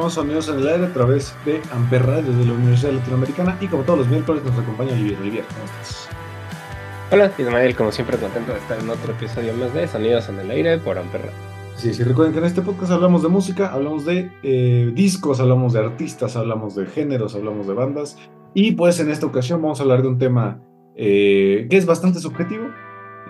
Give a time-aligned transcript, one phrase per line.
[0.00, 3.66] Llamado Sonidos en el Aire a través de Amper Radio desde la Universidad Latinoamericana y
[3.66, 5.18] como todos los miércoles nos acompaña Olivier.
[5.20, 6.08] Olivier, ¿cómo estás?
[7.10, 10.50] Hola, Ismael, como siempre contento de estar en otro episodio más de Sonidos en el
[10.52, 11.36] Aire por Amper Radio.
[11.76, 15.74] Sí, sí, recuerden que en este podcast hablamos de música, hablamos de eh, discos, hablamos
[15.74, 18.16] de artistas, hablamos de géneros, hablamos de bandas
[18.54, 20.62] y pues en esta ocasión vamos a hablar de un tema
[20.96, 22.68] eh, que es bastante subjetivo.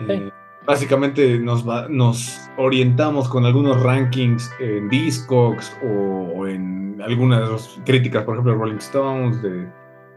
[0.09, 0.40] Eh, Sí.
[0.71, 8.77] Básicamente nos, orientamos con algunos rankings en Discogs o, en algunas críticas, por ejemplo, Rolling
[8.77, 9.67] Stones, de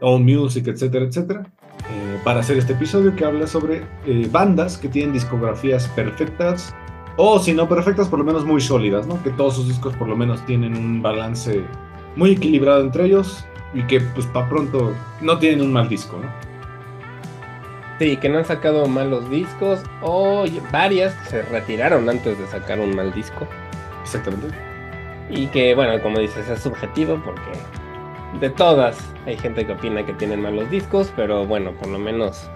[0.00, 1.42] All Music, etcétera, etcétera,
[1.90, 6.72] eh, para hacer este episodio que habla sobre eh, bandas que tienen discografías perfectas
[7.16, 9.20] o si no perfectas, por lo menos muy sólidas, ¿no?
[9.24, 11.64] Que todos sus discos por lo menos tienen un balance
[12.14, 16.53] muy equilibrado entre ellos y que pues para pronto no tienen un mal disco, ¿no?
[17.98, 22.94] Sí, que no han sacado malos discos o varias se retiraron antes de sacar un
[22.94, 23.46] mal disco.
[24.02, 24.56] Exactamente.
[25.30, 27.52] Y que, bueno, como dices, es subjetivo porque
[28.40, 32.48] de todas hay gente que opina que tienen malos discos, pero bueno, por lo menos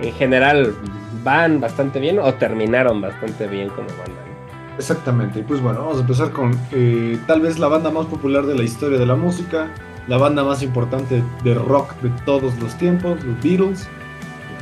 [0.00, 0.74] en general
[1.22, 4.22] van bastante bien o terminaron bastante bien como banda.
[4.26, 4.76] ¿no?
[4.76, 5.40] Exactamente.
[5.40, 8.54] Y pues bueno, vamos a empezar con eh, tal vez la banda más popular de
[8.54, 9.68] la historia de la música,
[10.08, 13.88] la banda más importante de rock de todos los tiempos, los Beatles.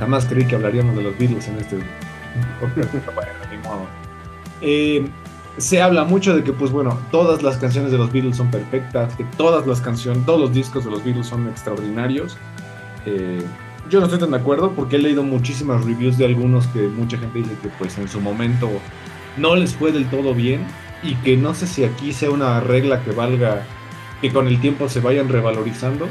[0.02, 1.76] Jamás creí que hablaríamos de los Beatles en este.
[4.60, 5.08] Eh,
[5.58, 9.14] se habla mucho de que, pues bueno, todas las canciones de los Beatles son perfectas,
[9.14, 12.36] que todas las canciones, todos los discos de los Beatles son extraordinarios.
[13.06, 13.44] Eh,
[13.88, 17.16] yo no estoy tan de acuerdo porque he leído muchísimas reviews de algunos que mucha
[17.16, 18.68] gente dice que pues en su momento
[19.36, 20.66] no les fue del todo bien
[21.04, 23.64] y que no sé si aquí sea una regla que valga
[24.20, 26.08] que con el tiempo se vayan revalorizando.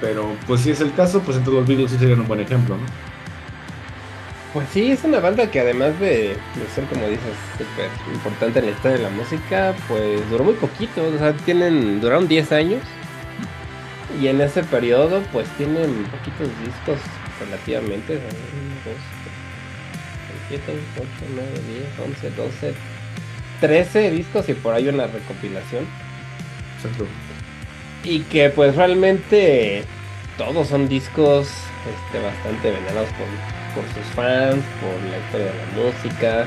[0.00, 2.76] Pero pues si es el caso, pues entonces los Beatles sí serían un buen ejemplo,
[2.76, 2.84] ¿no?
[4.52, 8.66] Pues sí, es una banda que además de, de ser, como dices, súper importante en
[8.66, 12.82] la historia de la música, pues duró muy poquito, o sea, tienen, duraron 10 años.
[14.20, 16.98] Y en ese periodo, pues tienen poquitos discos
[17.38, 18.14] relativamente.
[18.14, 18.22] 1,
[18.84, 18.94] 2,
[20.48, 20.64] 7,
[20.96, 21.06] 8,
[21.36, 21.48] 9,
[21.96, 22.74] 10, 11, 12,
[23.60, 25.86] 13 discos y por ahí una recopilación.
[26.76, 27.06] Exacto.
[28.02, 29.84] Y que pues realmente
[30.38, 31.48] todos son discos
[31.86, 36.46] este, bastante venerados por, por sus fans, por la historia de la música.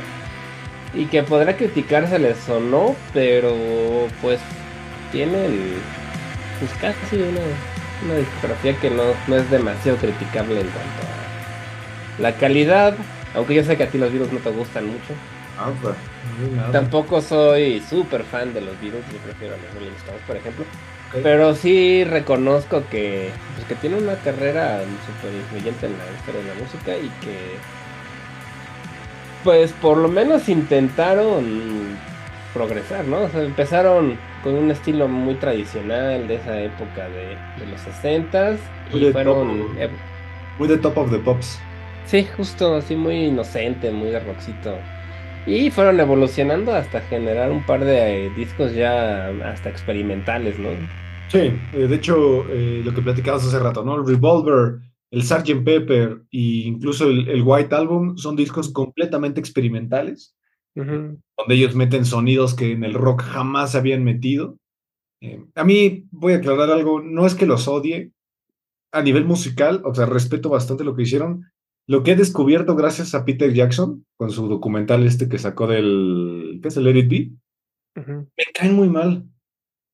[0.94, 3.56] Y que podrá criticárseles o no, pero
[4.22, 4.40] pues
[5.12, 5.76] tienen
[6.60, 7.42] pues casi una,
[8.06, 12.96] una discografía que no, no es demasiado criticable en cuanto a la calidad.
[13.36, 15.14] Aunque yo sé que a ti los Beatles no te gustan mucho.
[15.58, 15.96] Ah, pues,
[16.56, 16.72] no.
[16.72, 20.66] Tampoco soy súper fan de los Beatles, yo prefiero a los Rolling Stones, por ejemplo.
[21.22, 26.48] Pero sí reconozco que, pues, que tiene una carrera súper influyente en la historia de
[26.48, 27.62] la música y que,
[29.44, 32.02] pues por lo menos intentaron
[32.54, 33.22] progresar, ¿no?
[33.24, 38.58] O sea, empezaron con un estilo muy tradicional de esa época de, de los 60s
[38.92, 39.76] Muy y fueron...
[40.58, 41.60] Muy de top of the pops.
[42.06, 44.78] Sí, justo así muy inocente, muy de rockcito.
[45.46, 50.70] Y fueron evolucionando hasta generar un par de eh, discos ya hasta experimentales, ¿no?
[51.34, 51.40] Sí,
[51.74, 53.96] eh, de hecho, eh, lo que platicabas hace rato, ¿no?
[53.96, 55.64] El Revolver, el Sgt.
[55.66, 60.36] Pepper e incluso el, el White Album son discos completamente experimentales,
[60.76, 61.20] Ujú.
[61.36, 64.60] donde ellos meten sonidos que en el rock jamás se habían metido.
[65.22, 68.12] Eh, a mí, voy a aclarar algo, no es que los odie
[68.92, 71.52] a nivel musical, o sea, respeto bastante lo que hicieron.
[71.88, 76.60] Lo que he descubierto gracias a Peter Jackson, con su documental este que sacó del,
[76.62, 77.32] ¿qué es el Let It Be?
[78.06, 79.26] Me caen muy mal.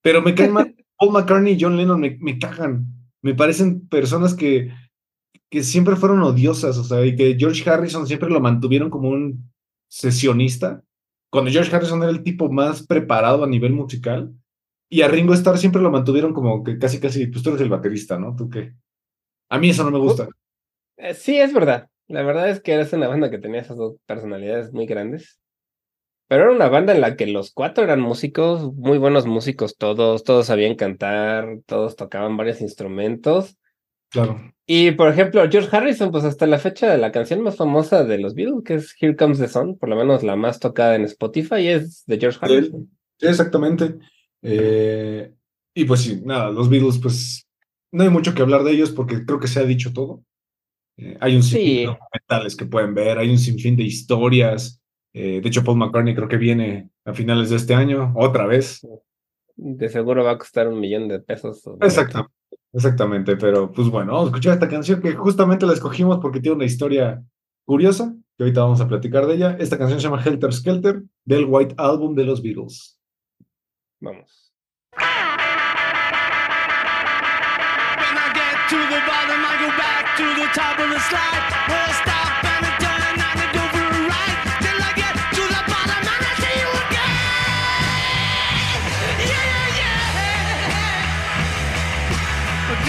[0.02, 0.76] Pero me caen mal.
[1.00, 2.86] Paul McCartney y John Lennon me, me cagan.
[3.22, 4.72] me parecen personas que,
[5.50, 9.52] que siempre fueron odiosas, o sea, y que George Harrison siempre lo mantuvieron como un
[9.88, 10.84] sesionista,
[11.32, 14.34] cuando George Harrison era el tipo más preparado a nivel musical,
[14.92, 17.70] y a Ringo Starr siempre lo mantuvieron como que casi, casi, pues tú eres el
[17.70, 18.36] baterista, ¿no?
[18.36, 18.74] ¿Tú qué?
[19.50, 20.28] A mí eso no me gusta.
[20.98, 21.90] Eh, sí, es verdad.
[22.08, 25.40] La verdad es que eres una banda que tenía esas dos personalidades muy grandes.
[26.30, 30.24] Pero era una banda en la que los cuatro eran músicos, muy buenos músicos todos,
[30.24, 33.58] todos sabían cantar, todos tocaban varios instrumentos.
[34.10, 34.40] Claro.
[34.68, 38.20] Y por ejemplo, George Harrison, pues hasta la fecha de la canción más famosa de
[38.20, 41.06] los Beatles, que es Here Comes the Sun, por lo menos la más tocada en
[41.06, 42.88] Spotify, es de George Harrison.
[43.18, 43.96] Sí, exactamente.
[44.44, 45.34] Eh,
[45.74, 47.48] y pues sí, nada, los Beatles, pues
[47.92, 50.24] no hay mucho que hablar de ellos porque creo que se ha dicho todo.
[50.96, 54.80] Eh, hay un sinfín de documentales que pueden ver, hay un sinfín de historias.
[55.14, 58.86] Eh, de hecho, Paul McCartney creo que viene a finales de este año, otra vez.
[59.56, 61.64] De seguro va a costar un millón de pesos.
[61.82, 62.34] Exactamente,
[62.74, 63.38] exactamente.
[63.38, 66.66] Pero pues bueno, vamos a escuchar esta canción que justamente la escogimos porque tiene una
[66.66, 67.22] historia
[67.66, 69.58] curiosa, que ahorita vamos a platicar de ella.
[69.60, 73.00] Esta canción se llama Helter Skelter, del White Album de los Beatles.
[74.00, 74.50] Vamos.
[78.70, 81.44] to the bottom, I go back to the top of the slide.
[81.70, 82.49] Where I stop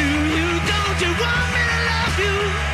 [0.00, 0.06] do
[0.36, 2.69] you, don't you want me to love you?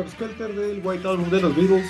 [0.00, 1.86] Helter Skelter del White Album de los Beatles.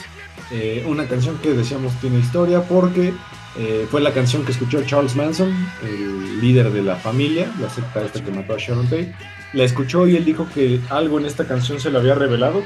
[0.51, 3.13] Eh, una canción que decíamos tiene historia porque
[3.57, 5.53] eh, fue la canción que escuchó Charles Manson,
[5.83, 9.15] el líder de la familia, la secta esta que mató a Sharon Tate.
[9.53, 12.63] La escuchó y él dijo que algo en esta canción se le había revelado,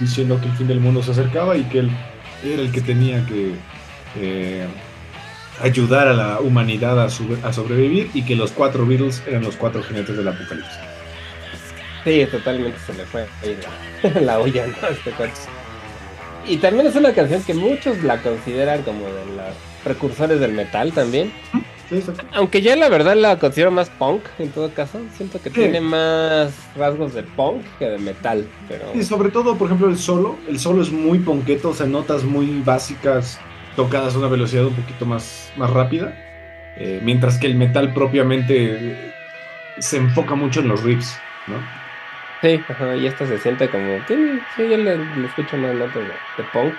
[0.00, 1.90] diciendo que el fin del mundo se acercaba y que él
[2.44, 3.54] era el que tenía que
[4.16, 4.66] eh,
[5.60, 9.82] ayudar a la humanidad a, a sobrevivir y que los cuatro Beatles eran los cuatro
[9.82, 10.91] jinetes del apocalipsis.
[12.04, 13.26] Sí, totalmente se le fue
[14.12, 14.88] la, la olla, ¿no?
[14.88, 15.32] Este cuate.
[16.46, 19.54] Y también es una canción que muchos la consideran como de los
[19.84, 21.32] precursores del metal también.
[21.88, 22.24] Sí, exacto.
[22.32, 25.00] Aunque ya la verdad la considero más punk en todo caso.
[25.16, 28.46] Siento que tiene más rasgos de punk que de metal.
[28.68, 30.36] Pero Y sobre todo, por ejemplo, el solo.
[30.48, 33.38] El solo es muy ponqueto, o sea, notas muy básicas
[33.76, 36.12] tocadas a una velocidad un poquito más, más rápida.
[36.76, 39.12] Eh, mientras que el metal propiamente eh,
[39.78, 41.16] se enfoca mucho en los riffs,
[41.46, 41.81] ¿no?
[42.42, 43.98] Sí, ajá, y esto se siente como.
[44.06, 46.74] Tiene, sí, yo le, le escucho más notas de, de punk.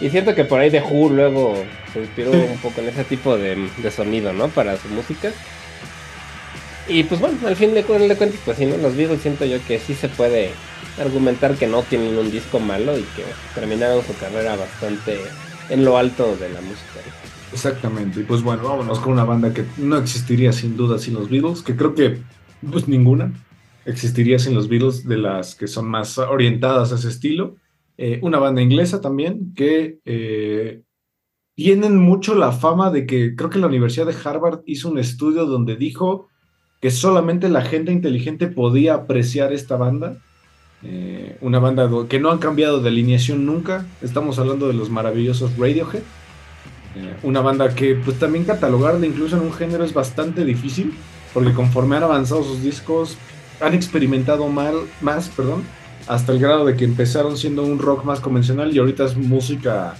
[0.00, 2.38] Y siento que por ahí de Who luego se inspiró Sí.
[2.52, 4.48] un poco en ese tipo de, de sonido, ¿no?
[4.48, 5.30] Para su música.
[6.88, 8.76] Y pues bueno, al fin de, cu- de cuentas, pues sí, ¿no?
[8.76, 10.50] Los Beatles siento yo que sí se puede
[11.00, 13.24] argumentar que no tienen un disco malo y que
[13.54, 15.18] terminaron su carrera bastante
[15.68, 17.00] en lo alto de la música.
[17.52, 18.20] Exactamente.
[18.20, 21.62] Y pues bueno, vámonos con una banda que no existiría sin duda sin los Beatles,
[21.62, 22.18] que creo que
[22.70, 23.32] pues ninguna
[23.86, 27.56] existiría sin los Beatles de las que son más orientadas a ese estilo.
[27.96, 30.82] Eh, una banda inglesa también que eh,
[31.54, 35.46] tienen mucho la fama de que creo que la Universidad de Harvard hizo un estudio
[35.46, 36.28] donde dijo
[36.82, 40.18] que solamente la gente inteligente podía apreciar esta banda.
[40.82, 43.86] Eh, una banda que no han cambiado de alineación nunca.
[44.02, 46.02] Estamos hablando de los maravillosos Radiohead.
[47.22, 50.92] Una banda que pues también catalogarla incluso en un género es bastante difícil.
[51.32, 53.18] Porque conforme han avanzado sus discos,
[53.60, 55.64] han experimentado mal, más, perdón,
[56.06, 59.96] hasta el grado de que empezaron siendo un rock más convencional y ahorita es música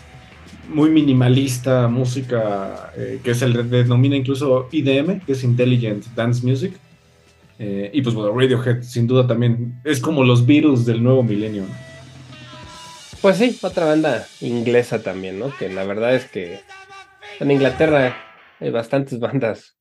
[0.69, 6.75] muy minimalista, música eh, que se le denomina incluso IDM, que es Intelligent Dance Music.
[7.59, 11.65] Eh, y pues bueno, Radiohead sin duda también es como los Beatles del nuevo milenio.
[13.23, 15.57] Pues sí, otra banda inglesa también, ¿no?
[15.57, 16.61] Que la verdad es que
[17.41, 18.17] en Inglaterra
[18.61, 19.77] hay bastantes bandas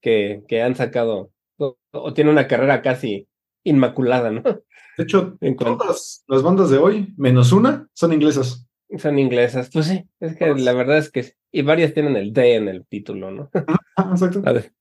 [0.00, 1.31] que, que han sacado
[1.62, 3.28] o, o tienen una carrera casi
[3.64, 4.42] inmaculada, ¿no?
[4.42, 8.66] De hecho, En todas las bandas de hoy, menos una, son inglesas.
[8.98, 9.70] Son inglesas.
[9.72, 11.32] Pues sí, es que la verdad es que...
[11.50, 13.50] Y varias tienen el D en el título, ¿no?
[13.96, 14.42] Ah, exacto.
[14.46, 14.72] A ver.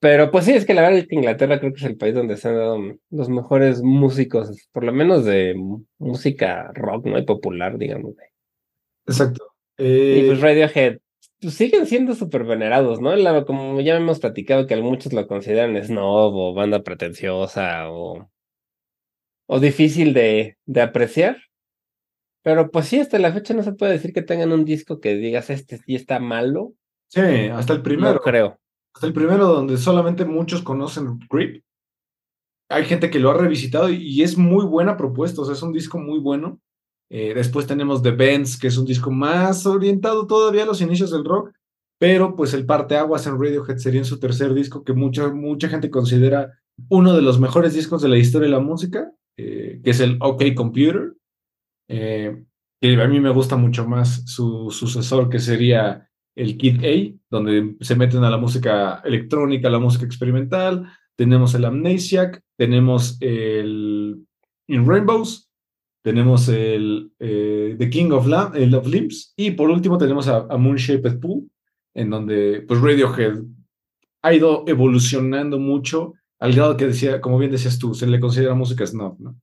[0.00, 2.14] Pero pues sí, es que la verdad es que Inglaterra creo que es el país
[2.14, 2.78] donde se han dado
[3.10, 5.56] los mejores músicos, por lo menos de
[5.98, 7.18] música rock, ¿no?
[7.18, 8.14] Y popular, digamos.
[9.06, 9.44] Exacto.
[9.76, 10.98] Y Eh, pues Radiohead
[11.40, 13.14] pues, siguen siendo súper venerados, ¿no?
[13.16, 18.28] La- como ya hemos platicado que muchos lo consideran snob o banda pretenciosa o,
[19.46, 21.36] o difícil de, de apreciar.
[22.42, 25.14] Pero pues sí, hasta la fecha no se puede decir que tengan un disco que
[25.16, 26.74] digas este sí está malo.
[27.08, 28.14] sí, hasta el primero.
[28.14, 28.58] No creo.
[28.94, 31.62] Hasta el primero donde solamente muchos conocen Creep.
[32.70, 35.62] Hay gente que lo ha revisitado y, y es muy buena propuesta, o sea, es
[35.62, 36.60] un disco muy bueno.
[37.10, 41.10] Eh, después tenemos The Bends, que es un disco más orientado todavía a los inicios
[41.10, 41.52] del rock,
[41.98, 46.58] pero pues el parteaguas en Radiohead sería su tercer disco, que mucha, mucha gente considera
[46.88, 50.16] uno de los mejores discos de la historia de la música, eh, que es el
[50.20, 51.14] OK Computer,
[51.88, 52.44] eh,
[52.80, 57.76] que a mí me gusta mucho más su sucesor, que sería el Kid A, donde
[57.80, 60.88] se meten a la música electrónica, la música experimental.
[61.16, 64.24] Tenemos el Amnesiac, tenemos el
[64.68, 65.47] In Rainbows,
[66.02, 68.86] tenemos el eh, The King of, Lam- el of
[69.36, 71.50] y por último tenemos a, a Moon Shaped Pool,
[71.94, 73.42] en donde pues Radiohead
[74.22, 78.54] ha ido evolucionando mucho al grado que decía, como bien decías tú, se le considera
[78.54, 79.36] música snob, ¿no?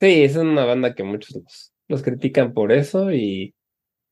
[0.00, 3.54] Sí, es una banda que muchos los, critican por eso y,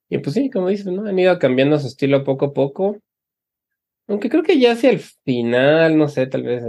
[0.08, 1.06] y pues sí, como dices, ¿no?
[1.06, 2.98] Han ido cambiando su estilo poco a poco.
[4.08, 6.62] Aunque creo que ya hacia el final, no sé, tal vez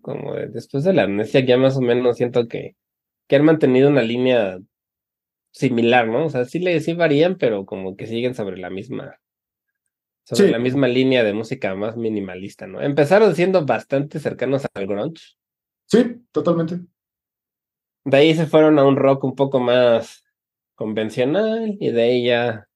[0.00, 2.76] como de- después de la amnesia ya más o menos siento que,
[3.30, 4.58] que han mantenido una línea
[5.52, 6.26] similar, ¿no?
[6.26, 9.20] O sea, sí le sí varían, pero como que siguen sobre la misma
[10.24, 10.50] sobre Sí.
[10.52, 12.82] la misma línea de música más minimalista, ¿no?
[12.82, 15.22] Empezaron siendo bastante cercanos al grunge.
[15.86, 16.80] Sí, totalmente.
[18.04, 20.24] De ahí se fueron a un rock un poco más
[20.74, 22.66] convencional y de ahí ya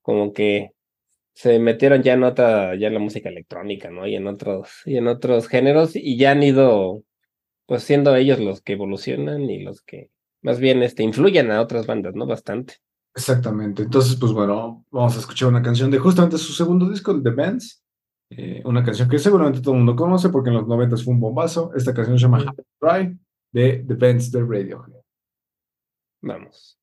[0.00, 0.70] como que
[1.34, 4.06] se metieron ya en otra, ya en la música electrónica, ¿no?
[4.06, 7.02] Y en otros, y en otros géneros, y ya han ido
[7.72, 10.10] pues siendo ellos los que evolucionan y los que
[10.42, 12.26] más bien este influyen a otras bandas, ¿no?
[12.26, 12.74] Bastante.
[13.16, 13.84] Exactamente.
[13.84, 17.82] Entonces, pues bueno, vamos a escuchar una canción de justamente su segundo disco, The Bands.
[18.28, 21.20] Eh, una canción que seguramente todo el mundo conoce porque en los 90 fue un
[21.20, 21.72] bombazo.
[21.74, 22.44] Esta canción se llama.
[22.46, 23.18] Happy Dry
[23.52, 24.92] de The Bands de Radiohead.
[26.20, 26.78] Vamos.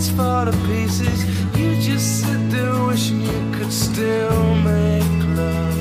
[0.00, 1.24] Insides fall to pieces.
[1.58, 5.02] You just sit there wishing you could still make
[5.36, 5.76] love.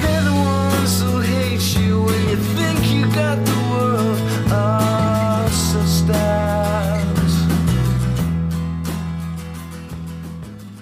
[0.00, 4.18] They're the ones who hate you when you think you got the world.
[4.50, 7.34] Oh, so stabs.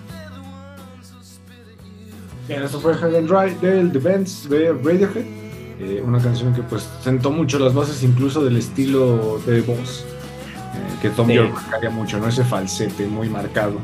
[0.09, 2.15] They're the ones who spit at you.
[2.49, 5.46] Bien, eso fue High and Dry The Bends de Radiohead.
[5.79, 10.05] Eh, una canción que pues sentó mucho las bases incluso del estilo de voz
[10.75, 11.35] eh, que Tom Sí.
[11.35, 12.29] York marcaría mucho, ¿no?
[12.29, 13.75] Ese falsete muy marcado.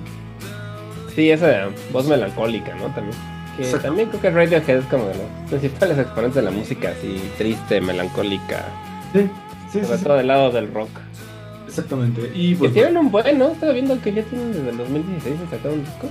[1.14, 2.87] Sí, esa voz melancólica, ¿no?
[2.94, 3.16] También.
[3.56, 3.88] Que Exacto.
[3.88, 7.82] también creo que Radiohead es como de los principales exponentes de la música así triste,
[7.82, 8.64] melancólica,
[9.12, 9.28] Sí,
[9.70, 10.88] sí, sobre sí, todo del lado del rock.
[11.68, 12.32] exactamente.
[12.34, 13.49] Y Que pues tienen un buen, ¿no?
[13.50, 16.08] Estaba viendo que ya tienen desde el 2016 se sacaron un disco.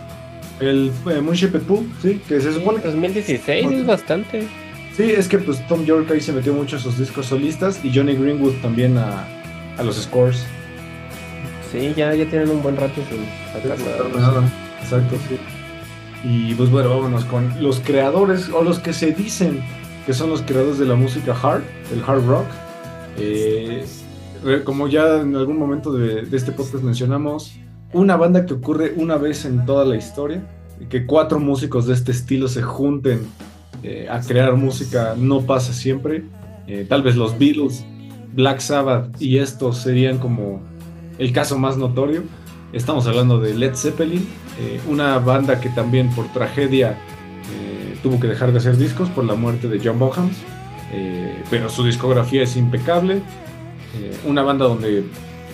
[0.59, 4.47] el eh, Moonshaped Pool, sí, que se supone que 2016 es bastante.
[4.95, 7.95] Sí, es que pues Tom York ahí se metió mucho a sus discos solistas y
[7.95, 9.25] Johnny Greenwood también a,
[9.77, 10.45] a los scores.
[11.71, 14.19] Sí, ya, ya tienen un buen rato sin sacar nada.
[14.19, 14.53] Nada.
[14.81, 15.37] Exacto, sí.
[16.23, 19.61] Y pues bueno, vámonos con los creadores o los que se dicen
[20.05, 22.45] que son los creadores de la música hard, el hard rock.
[23.17, 23.85] Eh,
[24.65, 27.53] como ya en algún momento de, de este podcast mencionamos,
[27.93, 30.43] una banda que ocurre una vez en toda la historia,
[30.79, 33.21] y que cuatro músicos de este estilo se junten
[33.83, 36.23] eh, a crear música no pasa siempre.
[36.67, 37.83] Eh, tal vez los Beatles,
[38.33, 40.61] Black Sabbath y estos serían como
[41.17, 42.23] el caso más notorio.
[42.73, 44.25] Estamos hablando de Led Zeppelin,
[44.59, 46.97] eh, una banda que también por tragedia
[48.01, 50.31] tuvo que dejar de hacer discos por la muerte de John Bonham,
[51.51, 53.21] pero su discografía es impecable.
[54.25, 55.03] Una banda donde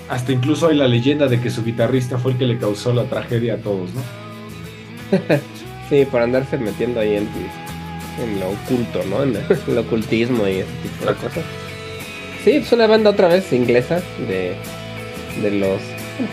[0.10, 3.04] hasta incluso hay la leyenda de que su guitarrista fue el que le causó la
[3.04, 4.02] tragedia a todos, ¿no?
[5.90, 7.28] Sí, por andarse metiendo ahí en,
[8.20, 9.24] en lo oculto, ¿no?
[9.24, 9.36] En
[9.68, 11.46] el ocultismo y ese tipo de cosas.
[12.44, 14.56] Sí, es una banda otra vez inglesa de,
[15.42, 15.82] de los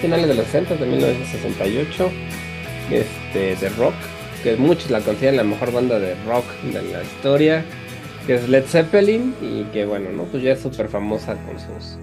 [0.00, 2.10] finales de los 60, de 1968,
[2.90, 3.94] este, de rock,
[4.42, 7.64] que muchos la consideran la mejor banda de rock de la historia,
[8.26, 10.24] que es Led Zeppelin, y que bueno, ¿no?
[10.24, 11.98] Pues ya es súper famosa con sus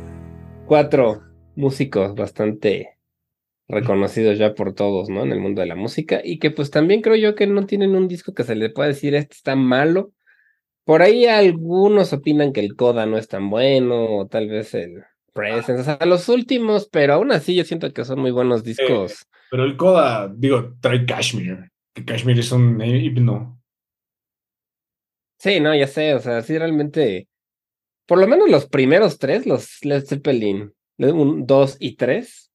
[0.66, 1.22] cuatro
[1.56, 2.98] músicos bastante
[3.72, 5.24] reconocidos ya por todos, ¿no?
[5.24, 7.96] En el mundo de la música y que pues también creo yo que no tienen
[7.96, 10.12] un disco que se le pueda decir este está malo.
[10.84, 15.04] Por ahí algunos opinan que el Coda no es tan bueno o tal vez el
[15.34, 19.26] Presence, o sea, los últimos, pero aún así yo siento que son muy buenos discos.
[19.50, 23.62] Pero el Coda, digo, trae Kashmir, que Kashmir es un himno.
[25.38, 27.30] Sí, no, ya sé, o sea, sí realmente,
[28.06, 32.51] por lo menos los primeros tres, los Led Zeppelin, un, dos y tres,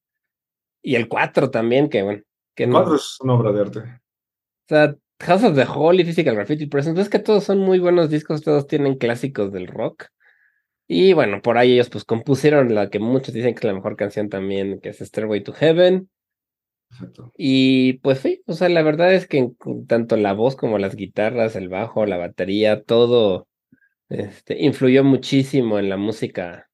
[0.87, 2.23] y el cuatro también, que bueno,
[2.55, 3.79] que El no, cuadro es una obra de arte.
[3.81, 8.09] O sea, House of the Holy, Physical Graffiti Presence, es que todos son muy buenos
[8.09, 10.07] discos, todos tienen clásicos del rock.
[10.87, 13.97] Y bueno, por ahí ellos pues compusieron la que muchos dicen que es la mejor
[13.97, 16.09] canción también, que es Stairway to Heaven.
[16.93, 17.33] Exacto.
[17.37, 19.51] Y pues sí, o sea, la verdad es que
[19.89, 23.49] tanto la voz como las guitarras, el bajo, la batería, todo
[24.09, 26.71] este, influyó muchísimo en la música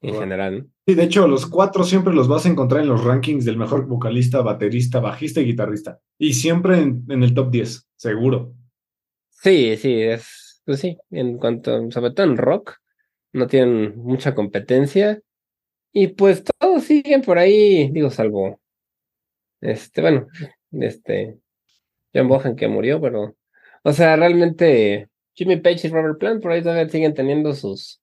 [0.00, 0.70] en general.
[0.86, 3.86] Sí, de hecho, los cuatro siempre los vas a encontrar en los rankings del mejor
[3.86, 5.98] vocalista, baterista, bajista y guitarrista.
[6.18, 8.54] Y siempre en, en el top 10, seguro.
[9.30, 12.76] Sí, sí, es, pues sí, en cuanto, sobre todo en rock,
[13.32, 15.20] no tienen mucha competencia.
[15.92, 18.60] Y pues todos siguen por ahí, digo, salvo,
[19.60, 20.26] este, bueno,
[20.72, 21.38] este,
[22.12, 23.36] John Bohan que murió, pero,
[23.82, 28.02] o sea, realmente Jimmy Page y Robert Plant por ahí todavía siguen teniendo sus,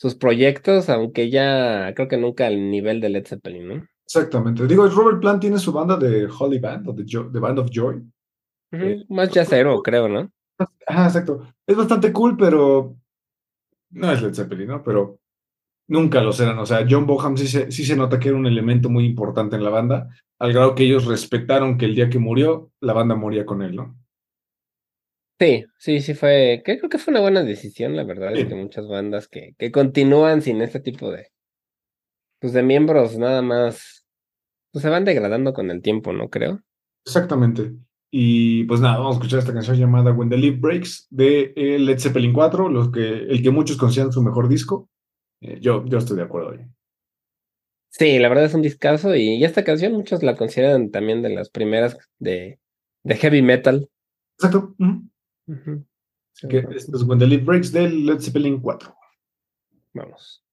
[0.00, 3.86] sus proyectos, aunque ya creo que nunca al nivel de Led Zeppelin, ¿no?
[4.06, 4.66] Exactamente.
[4.66, 7.96] Digo, Robert Plant tiene su banda de Holy Band o de The Band of Joy.
[8.72, 10.30] Ujú, Eh, Más jazzero, creo, ¿no?
[10.86, 11.46] Ah, exacto.
[11.66, 12.96] Es bastante cool, pero
[13.90, 14.82] no es Led Zeppelin, ¿no?
[14.82, 15.20] Pero
[15.88, 16.58] nunca lo serán.
[16.58, 19.56] O sea, John Boham sí se, sí se nota que era un elemento muy importante
[19.56, 20.08] en la banda,
[20.38, 23.76] al grado que ellos respetaron que el día que murió, la banda moría con él,
[23.76, 23.96] ¿no?
[25.40, 28.46] Sí, sí, sí fue, creo que fue una buena decisión, la verdad, es Sí.
[28.48, 31.28] que muchas bandas que, que continúan sin este tipo de,
[32.40, 34.04] pues de miembros nada más,
[34.70, 36.28] pues se van degradando con el tiempo, ¿no?
[36.28, 36.60] Creo.
[37.06, 37.72] Exactamente.
[38.12, 41.78] Y pues nada, vamos a escuchar esta canción llamada When the Leaf Breaks de eh,
[41.78, 44.90] Led Zeppelin 4, los que, el que muchos consideran su mejor disco.
[45.40, 46.66] Eh, yo, yo estoy de acuerdo ahí.
[47.92, 51.30] Sí, la verdad es un discazo y, y esta canción muchos la consideran también de
[51.30, 52.58] las primeras de,
[53.04, 53.88] de heavy metal.
[54.36, 54.74] Exacto.
[56.34, 58.94] Así que esto es When the Leaf Breaks de Led Zeppelin 4.
[59.94, 60.44] Vamos.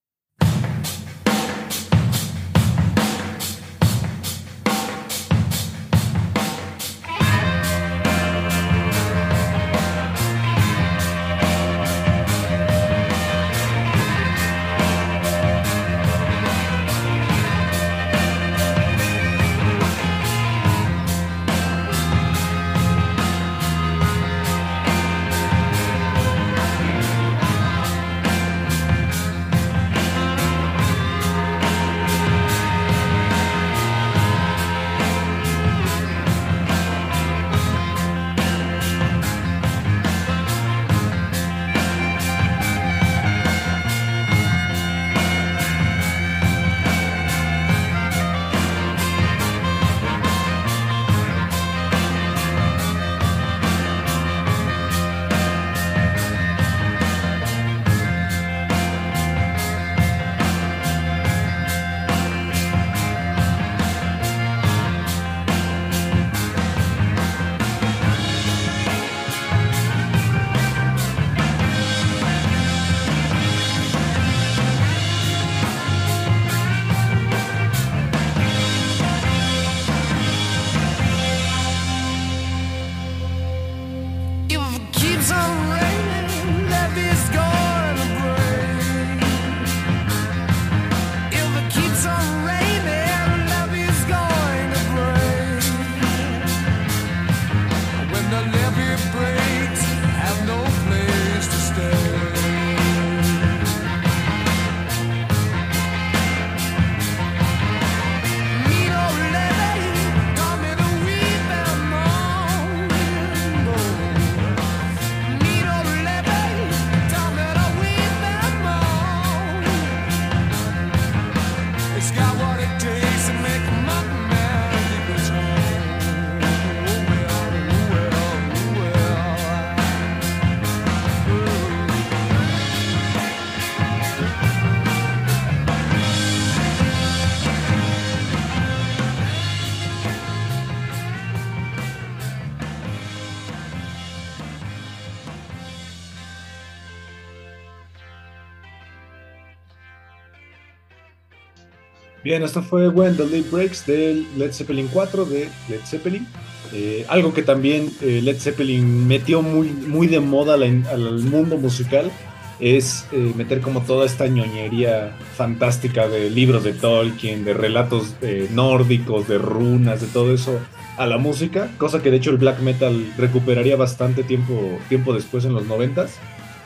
[152.38, 156.24] Bien, esto fue When the Leaf Breaks del Led Zeppelin 4 de Led Zeppelin.
[156.72, 161.56] Eh, algo que también eh, Led Zeppelin metió muy, muy de moda al, al mundo
[161.56, 162.12] musical
[162.60, 168.48] es eh, meter como toda esta ñoñería fantástica de libros de Tolkien, de relatos eh,
[168.52, 170.60] nórdicos, de runas, de todo eso
[170.96, 175.44] a la música, cosa que de hecho el black metal recuperaría bastante tiempo, tiempo después
[175.44, 176.14] en los noventas.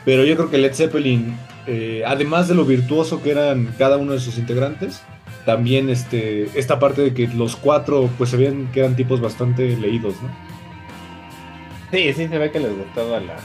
[0.05, 4.13] Pero yo creo que Led Zeppelin, eh, además de lo virtuoso que eran cada uno
[4.13, 5.01] de sus integrantes,
[5.45, 9.75] también este, esta parte de que los cuatro pues se veían que eran tipos bastante
[9.77, 10.29] leídos, ¿no?
[11.91, 13.35] Sí, sí se ve que les gustaba la,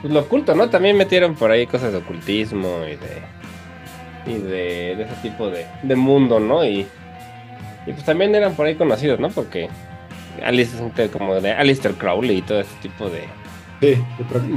[0.00, 0.70] pues, lo oculto, ¿no?
[0.70, 3.34] También metieron por ahí cosas de ocultismo y de
[4.26, 6.64] y de, de ese tipo de, de mundo, ¿no?
[6.64, 6.86] Y,
[7.86, 9.28] y pues también eran por ahí conocidos, ¿no?
[9.28, 9.68] Porque
[10.42, 13.24] Alice es como de Alistair Crowley y todo ese tipo de,
[13.80, 14.02] Sí,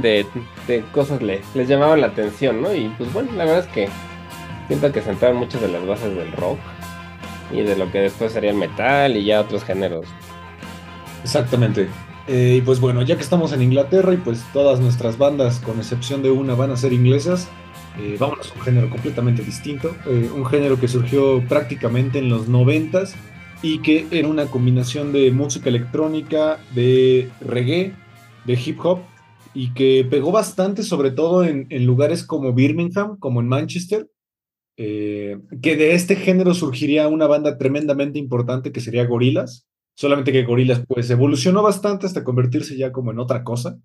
[0.00, 0.26] de,
[0.66, 2.72] de cosas le- les llamaban la atención, ¿no?
[2.74, 3.88] Y pues bueno, la verdad es que
[4.68, 6.58] siento que sentaron muchas de las bases del rock
[7.50, 10.06] y de lo que después sería el metal y ya otros géneros.
[11.24, 11.88] Exactamente.
[12.28, 15.78] Eh, y pues bueno, ya que estamos en Inglaterra y pues todas nuestras bandas, con
[15.78, 17.48] excepción de una, van a ser inglesas,
[17.98, 19.96] eh, vámonos a un género completamente distinto.
[20.06, 23.14] eh, un género que surgió prácticamente en los noventas
[23.62, 27.94] y que era una combinación de música electrónica, de reggae,
[28.44, 29.00] de hip hop
[29.54, 34.06] y que pegó bastante, sobre todo en, en lugares como Birmingham, como en Manchester.
[34.80, 39.66] Eh, que de este género surgiría una banda tremendamente importante que sería Gorillaz.
[39.96, 43.80] Solamente que Gorillaz pues evolucionó bastante hasta convertirse ya como en otra cosa.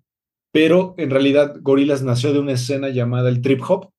[0.52, 3.90] Pero en realidad Gorillaz nació de una escena llamada el trip hop,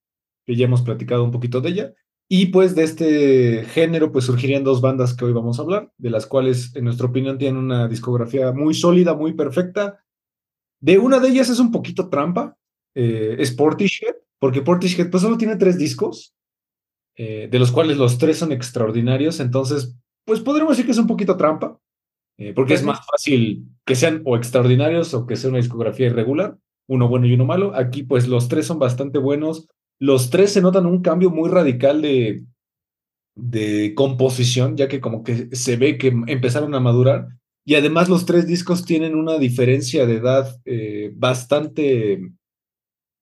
[0.45, 1.93] que ya hemos platicado un poquito de ella.
[2.29, 6.09] Y pues de este género pues surgirían dos bandas que hoy vamos a hablar, de
[6.09, 10.01] las cuales en nuestra opinión tienen una discografía muy sólida, muy perfecta.
[10.79, 12.57] De una de ellas es un poquito trampa,
[12.95, 16.34] eh, es Portishead, porque Portishead pues solo tiene tres discos,
[17.17, 21.07] eh, de los cuales los tres son extraordinarios, entonces pues podremos decir que es un
[21.07, 21.79] poquito trampa,
[22.37, 26.57] eh, porque es más fácil que sean o extraordinarios o que sea una discografía irregular,
[26.87, 27.73] uno bueno y uno malo.
[27.75, 29.67] Aquí pues los tres son bastante buenos,
[29.99, 32.43] los tres se notan un cambio muy radical de,
[33.35, 37.27] de composición, ya que como que se ve que empezaron a madurar.
[37.65, 42.21] Y además los tres discos tienen una diferencia de edad eh, bastante,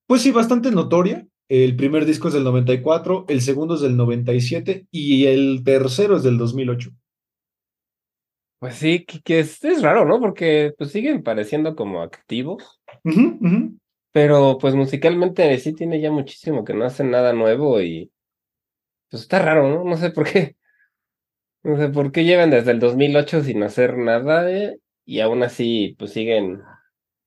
[0.07, 1.25] pues sí, bastante notoria.
[1.55, 6.23] El primer disco es del 94, el segundo es del 97 y el tercero es
[6.23, 6.89] del 2008.
[8.57, 10.19] Pues sí, que, es, es raro, ¿no?
[10.19, 12.81] Porque pues siguen pareciendo como activos,
[14.11, 18.11] pero pues musicalmente sí tiene ya muchísimo que no hacen nada nuevo y
[19.11, 19.83] pues está raro, ¿no?
[19.87, 20.55] No sé por qué.
[21.61, 25.95] No sé por qué llevan desde el 2008 sin hacer nada eh, y aún así
[25.99, 26.61] pues siguen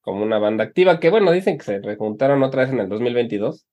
[0.00, 3.66] como una banda activa, que bueno, dicen que se rejuntaron otra vez en el 2022,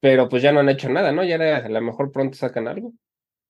[0.00, 1.24] pero pues ya no han hecho nada, ¿no?
[1.24, 2.92] Ya a lo mejor pronto sacan algo.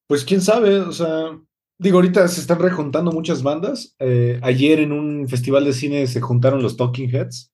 [0.07, 1.39] Pues quién sabe, o sea,
[1.79, 3.97] digo, ahorita se están rejuntando muchas bandas.
[3.99, 7.53] Eh, ayer en un festival de cine se juntaron los Talking Heads.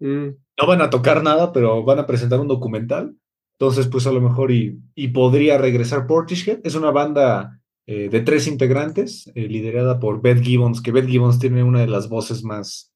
[0.00, 0.28] Mm,
[0.60, 3.16] No van a tocar nada, pero van a presentar un documental.
[3.58, 6.60] Entonces, pues a lo mejor y, y podría regresar Portishead.
[6.64, 11.38] Es una banda eh, de tres integrantes, eh, liderada por Beth Gibbons, que Beth Gibbons
[11.38, 12.92] tiene una de las voces más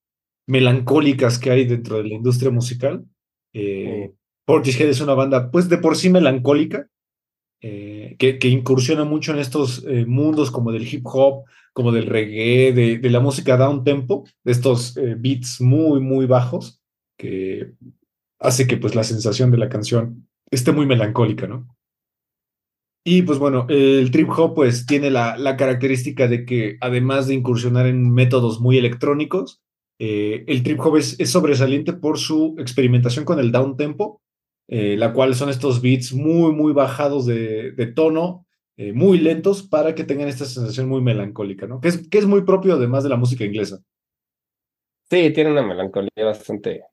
[0.47, 3.05] melancólicas que hay dentro de la industria musical.
[3.55, 4.13] Eh.
[4.51, 6.89] Portishead es una banda, pues de por sí melancólica,
[7.63, 12.73] eh, que, incursiona mucho en estos eh, mundos como del hip hop, como del reggae,
[12.73, 16.81] de, la música down tempo, de estos eh, beats muy, muy bajos,
[17.17, 17.75] que
[18.41, 21.69] hace que pues la sensación de la canción esté muy melancólica, ¿no?
[23.07, 27.87] Y pues bueno, el trip hop pues tiene la, característica de que además de incursionar
[27.87, 29.63] en métodos muy electrónicos,
[30.01, 34.21] el trip hop es, es sobresaliente por su experimentación con el down tempo,
[34.71, 38.47] eh, la cual son estos beats muy, muy bajados de, de tono,
[38.79, 41.81] eh, muy lentos para que tengan esta sensación muy melancólica, ¿no?
[41.83, 43.81] Que es, que es muy propio además de la música inglesa.
[45.11, 46.85] Sí, tiene una melancolía bastante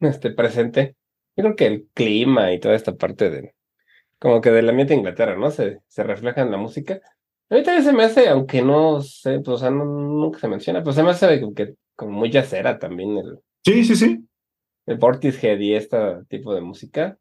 [0.00, 0.96] este, presente.
[1.36, 3.54] Yo creo que el clima y toda esta parte de,
[4.20, 5.50] como que del ambiente de Inglaterra, ¿no?
[5.50, 7.00] Se, se refleja en la música.
[7.50, 10.48] A mí también se me hace, aunque no sé, pues, o sea, no- nunca se
[10.48, 14.26] menciona, pues se me hace como que como muy yacera también el, Sí, sí, sí.
[14.86, 17.18] El Portishead y este tipo de música.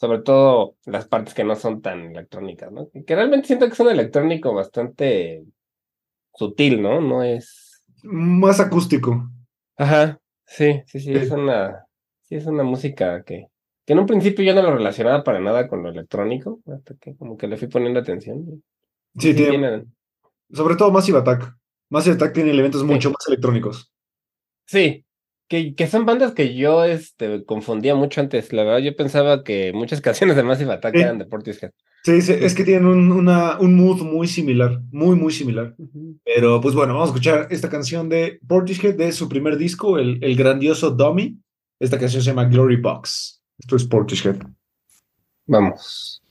[0.00, 2.88] Sobre todo las partes que no son tan electrónicas, ¿no?
[3.06, 5.44] Que realmente siento que es un electrónico bastante
[6.34, 7.00] sutil, ¿no?
[7.00, 7.82] No es.
[8.02, 9.30] Más acústico.
[9.76, 11.86] Ajá, sí, sí, sí, es una,
[12.22, 13.48] sí, es una música que,
[13.86, 17.16] que en un principio yo no lo relacionaba para nada con lo electrónico, hasta que
[17.16, 18.44] como que le fui poniendo atención.
[19.18, 19.84] Sí, Sí, tiene, tiene-
[20.52, 21.54] sobre todo Massive Attack.
[21.90, 23.92] Massive Attack tiene elementos mucho más electrónicos.
[24.66, 25.04] sí,
[25.52, 28.52] que, que son bandas que yo este, confundía mucho antes.
[28.54, 31.02] La verdad, yo pensaba que muchas canciones de Massive Attack Sí.
[31.02, 31.72] eran de Portishead.
[32.04, 35.74] Sí, sí, es que tienen un, una- un mood muy similar, muy, muy similar.
[36.24, 40.18] Pero pues bueno, vamos a escuchar esta canción de Portishead de su primer disco, el,
[40.24, 41.38] el grandioso Dummy.
[41.78, 43.42] Esta canción se llama Glory Box.
[43.58, 44.36] Esto es Portishead.
[45.46, 46.21] Vamos.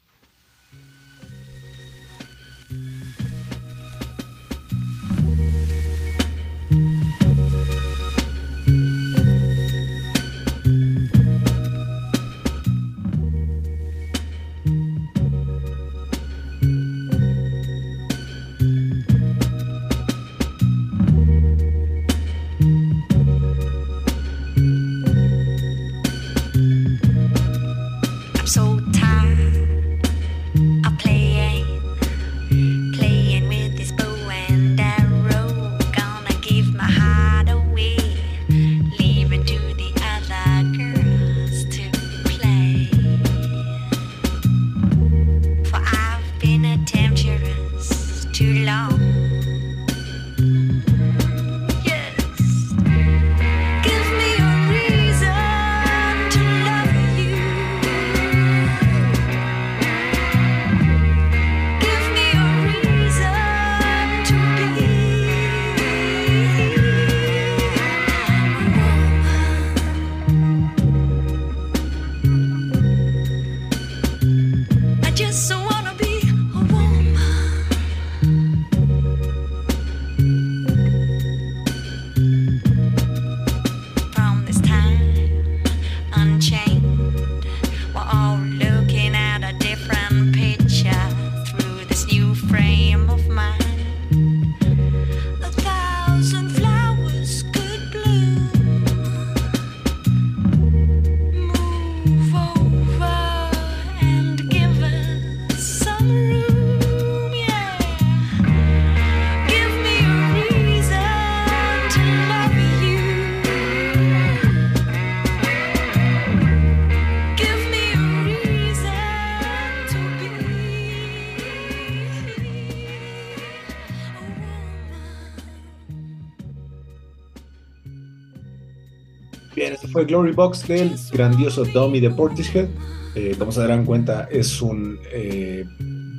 [130.12, 132.68] Glory Box del grandioso Dummy de Portishead.
[133.16, 135.64] Eh, como se darán cuenta, es un eh,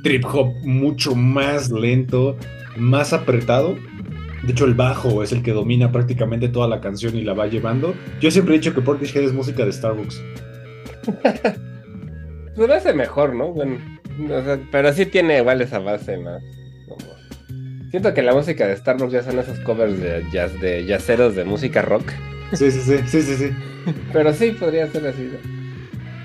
[0.03, 2.35] trip hop mucho más lento,
[2.75, 3.75] más apretado.
[4.41, 7.45] De hecho, el bajo es el que domina prácticamente toda la canción y la va
[7.45, 7.93] llevando.
[8.19, 10.23] Yo siempre he dicho que Portishead es música de Starbucks.
[12.55, 13.51] Pues lo hace mejor, ¿no?
[13.51, 13.79] Bueno,
[14.71, 16.39] pero sí tiene igual esa base más.
[17.89, 21.45] Siento que la música de Starbucks ya son esos covers de jazz, de jazzeros de
[21.45, 22.11] música rock.
[22.53, 23.49] Sí, sí, sí, sí, sí, sí.
[24.11, 25.23] Pero sí podría ser así.
[25.31, 25.53] ¿no?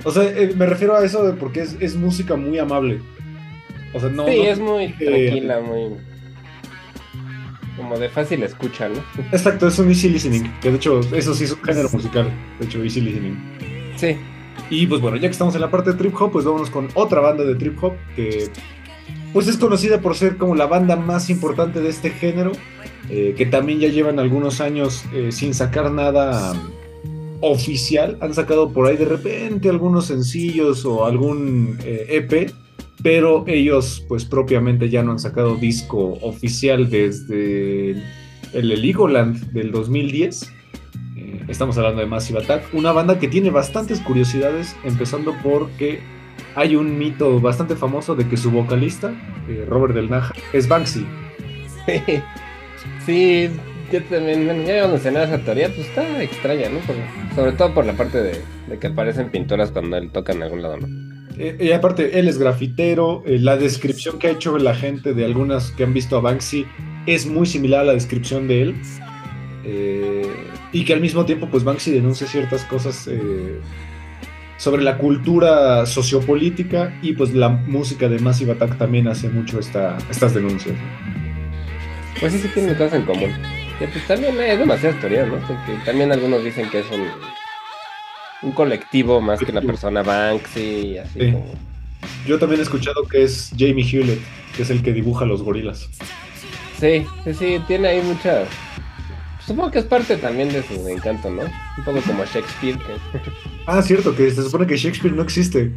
[0.05, 3.01] O sea, eh, me refiero a eso de porque es, es música muy amable.
[3.95, 4.27] O sea, no.
[4.29, 5.95] sí, no- es muy eh, tranquila, muy.
[7.77, 8.97] Como de fácil escucha, ¿no?
[9.33, 10.53] Exacto, es un easy listening.
[10.61, 12.29] Que de hecho, eso sí es un género musical.
[12.59, 13.37] De hecho, easy listening.
[13.97, 14.17] Sí.
[14.71, 16.89] Y pues bueno, ya que estamos en la parte de trip hop, pues vámonos con
[16.95, 18.49] otra banda de trip hop que
[19.33, 22.53] pues es conocida por ser como la banda más importante de este género,
[23.11, 26.55] eh, que también ya llevan algunos años eh, sin sacar nada
[27.41, 28.19] oficial.
[28.21, 32.53] Han sacado por ahí de repente algunos sencillos o algún eh, EP,
[33.03, 37.93] pero ellos pues propiamente ya no han sacado disco oficial desde
[38.53, 40.53] el Heligoland del 2010.
[41.17, 46.01] Eh, estamos hablando de Massive Attack, una banda que tiene bastantes curiosidades, empezando porque
[46.55, 49.13] hay un mito bastante famoso de que su vocalista,
[49.49, 51.07] eh, Robert Del Naja, es Banksy.
[51.87, 52.23] Sí.
[53.07, 53.51] Sí,
[53.93, 56.79] yo también, bueno, ya habíamos mencionado esa teoría, pues está extraña, ¿no?
[56.81, 56.97] Por-
[57.35, 60.63] sobre todo por la parte de, de que aparecen pinturas cuando él toca en algún
[60.63, 60.89] lado, ¿no?
[61.39, 65.25] Eh, y aparte, él es grafitero, eh, la descripción que ha hecho la gente de
[65.25, 66.67] algunas que han visto a Banksy
[67.07, 68.75] es muy similar a la descripción de él.
[69.65, 70.27] Eh,
[70.73, 73.61] y que al mismo tiempo, pues Banksy denuncia ciertas cosas eh,
[74.59, 79.97] sobre la cultura sociopolítica y pues la música de Massive Attack también hace mucho esta,
[80.11, 80.77] estas denuncias.
[82.21, 83.31] Pues sí, sí tienen cosas en común.
[83.81, 85.37] Y pues también hay demasiadas teorías, ¿no?
[85.37, 87.07] Porque también algunos dicen que es un,
[88.43, 91.33] un colectivo más que una persona Banksy y así Sí.
[91.33, 91.47] como...
[92.27, 94.21] Yo también he escuchado que es Jamie Hewlett,
[94.57, 95.89] que es el que dibuja los gorilas.
[96.79, 98.45] Sí, sí, sí, tiene ahí mucha...
[99.49, 101.43] Supongo que es parte también de su encanto, ¿no?
[101.43, 103.21] Un poco como Shakespeare, que...
[103.67, 105.73] Ah, cierto, que se supone que Shakespeare no existe.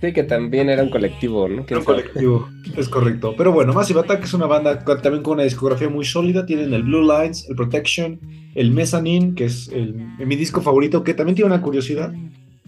[0.00, 1.58] Sí, que también era un colectivo, ¿no?
[1.58, 2.02] Era ¿Quién un sabe?
[2.02, 3.34] colectivo, es correcto.
[3.38, 6.44] Pero bueno, Massive Attack es una banda también con una discografía muy sólida.
[6.44, 8.18] Tienen el Blue Lines, el Protection,
[8.56, 12.12] el Mezzanine, que es el- mi disco favorito, que también tiene una curiosidad,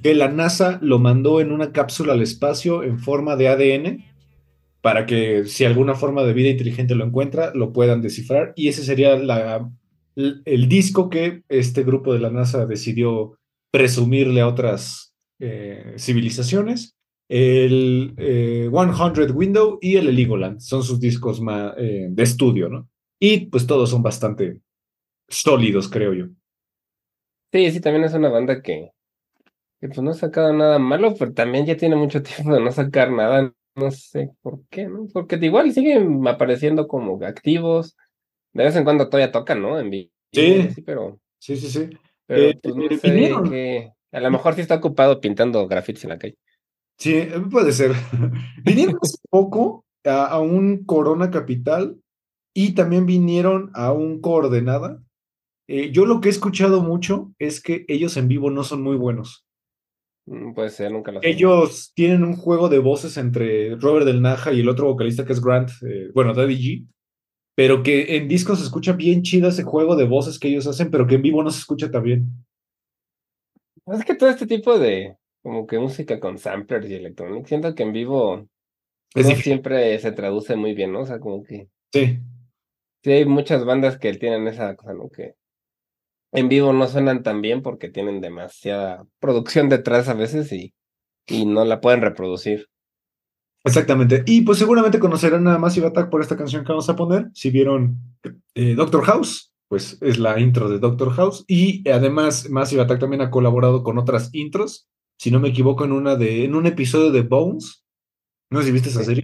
[0.00, 4.04] que la NASA lo mandó en una cápsula al espacio en forma de ADN
[4.82, 8.52] para que si alguna forma de vida inteligente lo encuentra, lo puedan descifrar.
[8.54, 9.68] Y ese sería la,
[10.16, 13.38] el, disco que este grupo de la NASA decidió
[13.70, 16.96] presumirle a otras eh, civilizaciones.
[17.28, 22.88] El eh, 100 Window y el Heligoland son sus discos más, eh, de estudio, ¿no?
[23.18, 24.60] Y pues todos son bastante
[25.28, 26.26] sólidos, creo yo.
[27.52, 28.90] Sí, sí, también es una banda que,
[29.80, 32.70] que pues no ha sacado nada malo, pero también ya tiene mucho tiempo de no
[32.70, 33.52] sacar nada.
[33.76, 35.08] No sé por qué, ¿no?
[35.12, 37.96] Porque igual siguen apareciendo como activos.
[38.54, 39.78] De vez en cuando todavía tocan, ¿no?
[39.78, 40.10] En vivo.
[40.32, 40.68] Sí.
[40.74, 41.90] Sí, pero, Sí, sí, sí.
[42.26, 46.04] pero Eh, pues no eh, sé qué- A lo mejor sí está ocupado pintando grafitis
[46.04, 46.36] en la calle.
[46.98, 47.92] Sí, eh, puede ser.
[48.64, 51.98] Vinieron hace poco a, a un Corona Capital
[52.54, 55.02] y también vinieron a un Coordenada.
[55.68, 58.96] Eh, yo lo que he escuchado mucho es que ellos en vivo no son muy
[58.96, 59.44] buenos.
[60.26, 61.28] Mm, Puede ser, nunca lo sé.
[61.28, 65.32] Ellos tienen un juego de voces entre Robert Del Naja y el otro vocalista que
[65.32, 66.86] es Grant, eh, bueno, Daddy G,
[67.54, 70.90] pero que en discos se escucha bien chido ese juego de voces que ellos hacen,
[70.90, 72.46] pero que en vivo no se escucha tan bien.
[73.86, 77.82] Es que todo este tipo de como que música con samplers y electrónica, siento que
[77.82, 78.48] en vivo
[79.14, 81.00] Es no siempre se traduce muy bien, ¿no?
[81.00, 82.18] O sea, como que Sí,
[83.04, 85.10] sí hay muchas bandas que tienen esa cosa, ¿no?
[85.10, 85.34] Que
[86.32, 90.74] en vivo no suenan tan bien porque tienen demasiada producción detrás a veces y,
[91.26, 92.68] y no la pueden reproducir.
[93.64, 94.22] Exactamente.
[94.26, 97.30] Y pues seguramente conocerán a Massive Attack por esta canción que vamos a poner.
[97.34, 97.98] Si vieron
[98.54, 101.44] eh, Doctor House, pues es la intro de Doctor House.
[101.48, 104.86] Y además Massive Attack también ha colaborado con otras intros.
[105.18, 107.84] Si no me equivoco, en una de, en un episodio de Bones.
[108.50, 109.06] No sé si viste esa Sí.
[109.06, 109.22] serie.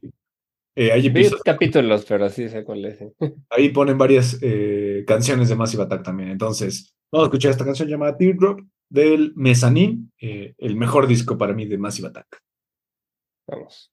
[0.76, 2.98] Eh, hay episodios capítulos, pero sí sé cuál es.
[3.50, 6.30] Ahí ponen varias eh, canciones de Massive Attack también.
[6.30, 11.52] Entonces, vamos a escuchar esta canción llamada Teardrop del Mezzanine, eh, el mejor disco para
[11.52, 12.38] mí de Massive Attack.
[13.48, 13.92] Vamos.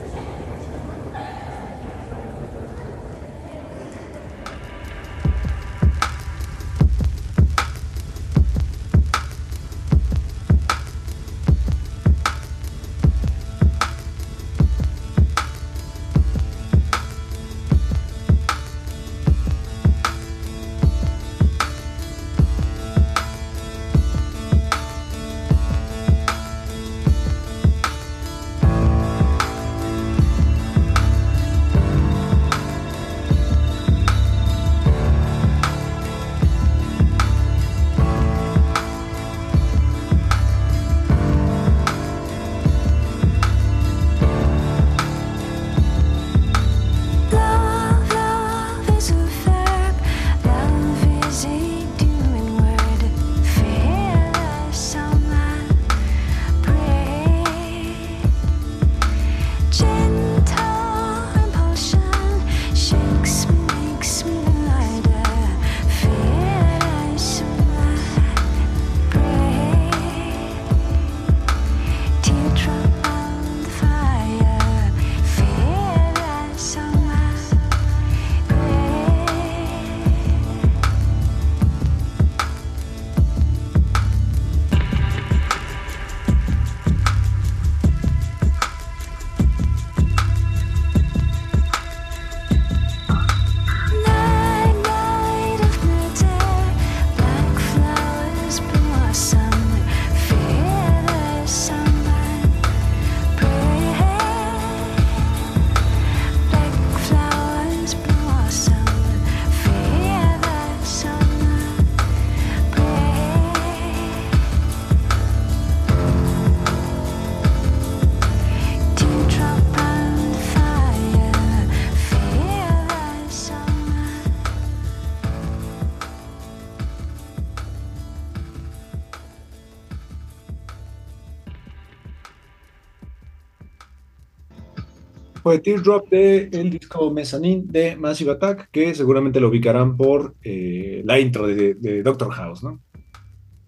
[135.43, 141.01] Fue Teardrop de el disco Mezzanine de Massive Attack, que seguramente lo ubicarán por eh,
[141.05, 142.79] la intro de, de Doctor House, ¿no?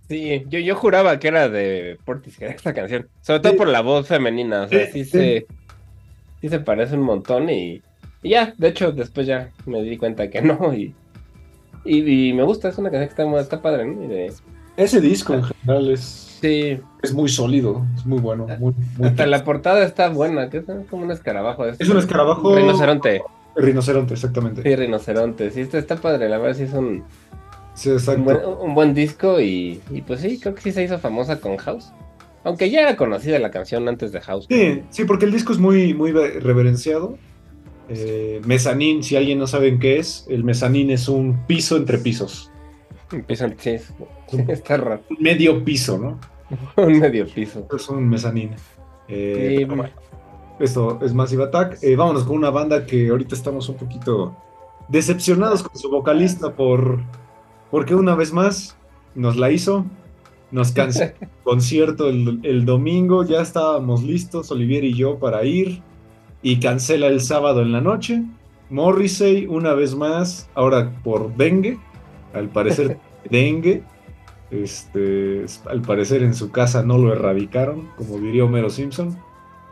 [0.07, 3.07] Sí, yo, yo juraba que era de Portishead esta canción.
[3.21, 3.57] Sobre todo Sí.
[3.57, 4.63] por la voz femenina.
[4.63, 5.45] O sea, Sí, se.
[6.41, 7.82] Sí se parece un montón y.
[8.21, 10.74] y ya, de hecho, después ya me di cuenta que no.
[10.76, 10.93] Y,
[11.86, 14.03] y, y me gusta, es una canción que está, muy- está padre, ¿no?
[14.03, 14.34] Y de-
[14.78, 18.47] Ese disco en general es, sí, es muy sólido, es muy bueno.
[18.59, 21.65] Muy, muy hasta la portada está buena, que es como un escarabajo.
[21.65, 23.21] Es un escarabajo- rinoceronte.
[23.55, 24.63] Rinoceronte, exactamente.
[24.63, 25.51] Sí, rinoceronte.
[25.51, 27.03] Sí, está, está padre, la verdad sí es un,
[27.76, 30.97] Sí, un buen, un buen disco y, y pues sí, creo que sí se hizo
[30.99, 31.91] famosa con House.
[32.43, 34.47] Aunque ya era conocida la canción antes de House.
[34.49, 37.17] Sí, sí, porque el disco es muy, muy ve- reverenciado.
[37.89, 41.97] Eh, mezanín, si alguien no sabe en qué es, el mezanín es un piso entre
[41.99, 42.49] pisos.
[43.14, 43.93] Empiezan, sí, es-
[44.49, 45.01] está raro.
[45.09, 46.20] Un medio piso, ¿no?
[46.84, 47.68] Un medio piso.
[47.76, 48.51] Es un mezanín.
[49.07, 49.86] Eh, Sí, bueno,
[50.59, 51.78] esto es Massive Attack.
[51.82, 54.36] Eh, vámonos con una banda que ahorita estamos un poquito
[54.89, 56.99] decepcionados con su vocalista por
[57.72, 58.78] porque una vez más
[59.16, 59.86] nos la hizo.
[60.51, 65.82] Nos canceló el concierto el, el domingo, ya estábamos listos, Olivier y yo, para ir.
[66.43, 68.22] Y cancela el sábado en la noche.
[68.70, 71.80] Morrissey, una vez más, ahora por dengue.
[72.34, 72.97] Al parecer,
[73.29, 73.84] dengue.
[74.51, 79.17] Este, al parecer en su casa no lo erradicaron, como diría Homero Simpson.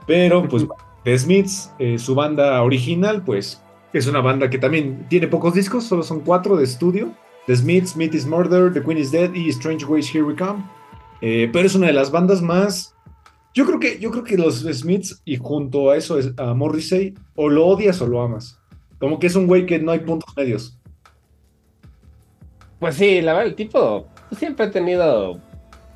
[0.07, 0.65] Pero, pues,
[1.03, 3.61] The Smiths, eh, su banda original, pues,
[3.93, 7.11] es una banda que también tiene pocos discos, solo son cuatro de estudio.
[7.47, 10.63] The Smiths, Smith is Murder, The Queen is Dead y Strange Ways Here We Come.
[11.21, 12.95] Eh, pero es una de las bandas más.
[13.53, 17.13] Yo creo que, yo creo que los Smiths, y junto a eso es a Morrissey,
[17.35, 18.59] o lo odias o lo amas.
[18.99, 20.79] Como que es un güey que no hay puntos medios.
[22.81, 25.39] Pues sí, la verdad, el tipo siempre ha tenido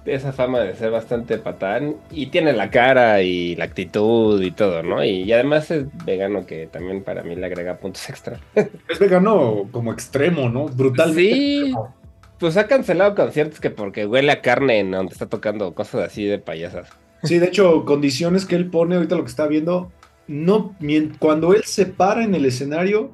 [0.06, 4.84] esa fama de ser bastante patán y tiene la cara y la actitud y todo,
[4.84, 5.04] ¿no?
[5.04, 8.40] Y, y además es vegano que también para mí le agrega puntos extra.
[8.88, 10.68] Es vegano como extremo, ¿no?
[10.68, 11.22] Brutalmente.
[11.24, 11.96] Sí, extremo.
[12.38, 16.24] pues ha cancelado conciertos que porque huele a carne en donde está tocando cosas así
[16.26, 16.90] de payasas.
[17.24, 19.92] Sí, de hecho, condiciones que él pone ahorita lo que está viendo,
[20.28, 20.76] no,
[21.18, 23.12] cuando él se para en el escenario,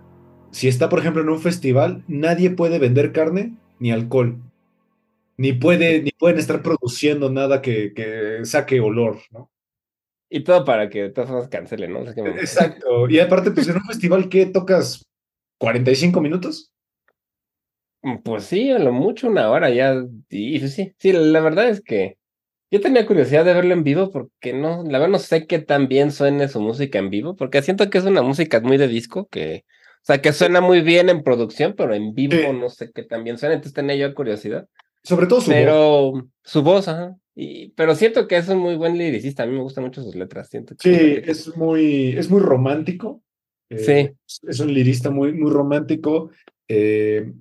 [0.51, 4.37] si está, por ejemplo, en un festival, nadie puede vender carne ni alcohol.
[5.37, 9.49] Ni, puede, ni pueden estar produciendo nada que, que saque olor, ¿no?
[10.29, 12.01] Y todo para que todas formas cancele, ¿no?
[12.01, 13.09] O sea, que me- Exacto.
[13.09, 15.03] Y aparte, pues en un festival, ¿qué tocas?
[15.59, 16.71] ¿45 minutos?
[18.23, 20.03] Pues sí, a lo mucho una hora ya.
[20.29, 22.17] Y sí, sí, sí, la verdad es que
[22.71, 25.87] yo tenía curiosidad de verlo en vivo porque no, la verdad no sé qué tan
[25.87, 29.27] bien suene su música en vivo, porque siento que es una música muy de disco,
[29.29, 29.65] que,
[30.01, 33.23] o sea, que suena muy bien en producción, pero en vivo no sé qué tan
[33.23, 34.67] bien suena, entonces tenía yo curiosidad.
[35.03, 35.59] Sobre todo su voz.
[35.59, 37.15] pero su voz, ajá.
[37.35, 40.15] Y, pero siento que es un muy buen liricista, a mí me gustan mucho sus
[40.15, 40.89] letras, siento que
[41.23, 43.23] Sí, es muy, es muy romántico.
[43.69, 43.77] Eh,
[44.25, 44.39] Sí.
[44.47, 46.29] Es un lirista muy, muy romántico.
[46.67, 47.31] eh,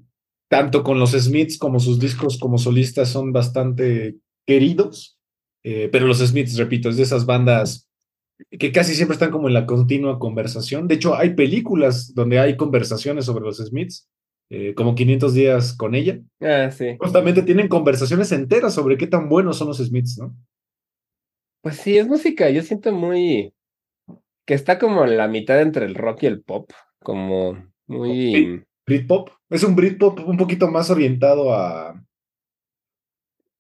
[0.48, 5.18] tanto con los Smiths como sus discos como solistas son bastante queridos.
[5.64, 7.88] eh, pero los Smiths, repito, es de esas bandas
[8.50, 10.88] que casi siempre están como en la continua conversación.
[10.88, 14.08] De hecho, hay películas donde hay conversaciones sobre los Smiths,
[14.50, 16.20] eh, como 500 días con ella.
[16.40, 16.96] Ah, sí.
[16.98, 20.34] Justamente tienen conversaciones enteras sobre qué tan buenos son los Smiths, ¿no?
[21.62, 23.52] Pues sí, es música, yo siento muy
[24.46, 29.30] que está como en la mitad entre el rock y el pop, como muy Britpop.
[29.48, 32.02] Es un Britpop un poquito más orientado a.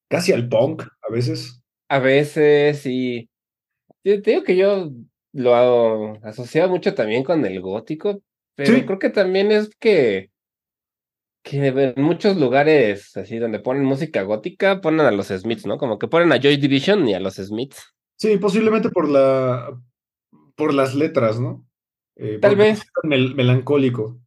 [0.08, 1.62] casi al punk a veces.
[1.88, 3.29] a veces y
[4.04, 4.90] yo te digo que yo
[5.32, 8.20] lo hago asociado mucho también con el gótico,
[8.56, 8.84] pero Sí.
[8.84, 10.30] creo que también es que
[11.42, 15.78] que en muchos lugares así donde ponen música gótica ponen a los Smiths, ¿no?
[15.78, 17.94] Como que ponen a Joy Division y a los Smiths.
[18.18, 19.80] Sí, posiblemente por la.
[20.54, 21.66] por las letras, ¿no?
[22.16, 22.82] Eh, Tal vez.
[23.04, 24.20] mel- melancólico.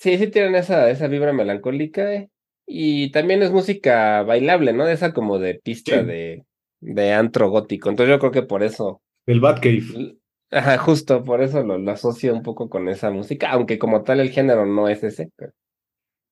[0.00, 2.28] Sí, sí tienen esa, esa vibra melancólica eh,
[2.66, 4.84] y también es música bailable, ¿no?
[4.84, 6.06] De esa como de pista Sí.
[6.06, 6.44] de,
[6.80, 7.88] de antro gótico.
[7.88, 10.16] Entonces yo creo que por eso, Del Batcave.
[10.50, 14.20] ajá, justo por eso lo, lo asocio un poco con esa música, aunque como tal
[14.20, 15.30] el género no es ese.
[15.36, 15.52] pero-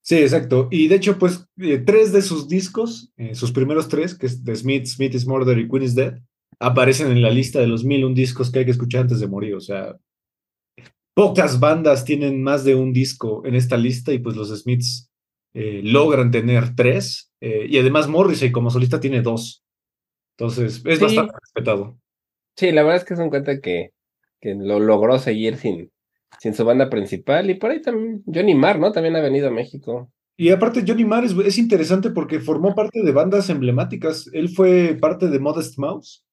[0.03, 0.68] Sí, exacto.
[0.70, 4.42] Y de hecho, pues, eh, tres de sus discos, eh, sus primeros tres, que es
[4.44, 6.18] The Smith, Smith is Murder y Queen is Dead,
[6.61, 9.26] aparecen en la lista de los mil un discos que hay que escuchar antes de
[9.26, 9.55] morir.
[9.57, 9.97] O sea,
[11.14, 15.11] pocas bandas tienen más de un disco en esta lista y pues los Smiths
[15.55, 17.32] eh, logran tener tres.
[17.42, 19.62] eh, y además Morrissey como solista tiene dos.
[20.38, 21.05] Entonces, es Sí.
[21.05, 21.99] bastante respetado.
[22.57, 23.92] Sí, la verdad es que es un cuenta que,
[24.40, 25.92] que lo logró seguir sin,
[26.38, 28.92] sin su banda principal y por ahí también Johnny Marr, ¿no?
[28.92, 30.11] También ha venido a México.
[30.38, 34.28] Y aparte, Johnny Marr es, es interesante porque formó parte de bandas emblemáticas.
[34.32, 36.24] Él fue parte de Modest Mouse.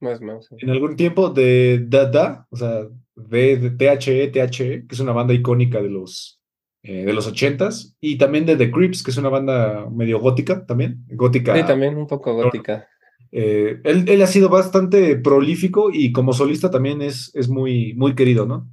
[0.00, 0.46] Más más.
[0.46, 0.56] sí.
[0.58, 5.32] en algún tiempo de Dada, o sea, de, de THE, THE, que es una banda
[5.32, 6.40] icónica de los,
[6.82, 10.66] eh, de los ochentas, y también de The Creeps, que es una banda medio gótica
[10.66, 11.54] también, gótica.
[11.56, 12.88] Sí, también un poco gótica.
[13.32, 18.14] Eh, él, él ha sido bastante prolífico y como solista también es, es muy, muy
[18.14, 18.68] querido, ¿no?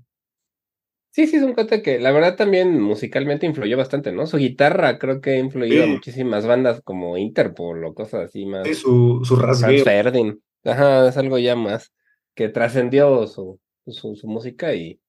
[1.12, 4.28] Sí, sí, es un cuate que la verdad también musicalmente influyó bastante, ¿no?
[4.28, 5.91] Su guitarra creo que ha influido a Sí.
[5.93, 8.68] muchísimas bandas como Interpol o cosas así más.
[8.68, 9.84] Es su, su rasgueo.
[9.84, 10.39] Ferdinand.
[10.64, 11.91] Ajá, es algo ya más
[12.36, 14.99] que trascendió su, su, su música y,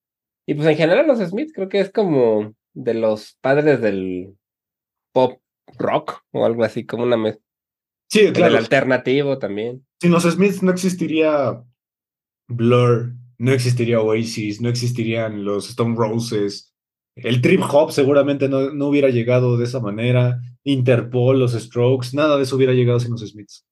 [0.46, 4.34] y pues en general los Smith creo que es como de los padres del
[5.12, 5.40] pop
[5.78, 7.40] rock o algo así, como una mez-
[8.10, 8.56] Sí, claro.
[8.58, 9.86] alternativo también.
[10.00, 11.62] Sin los Smiths no existiría
[12.48, 16.74] Blur, no existiría Oasis, no existirían los Stone Roses.
[17.14, 20.40] El trip hop seguramente no, no hubiera llegado de esa manera.
[20.64, 23.64] Interpol, los Strokes, nada de eso hubiera llegado sin los Smiths.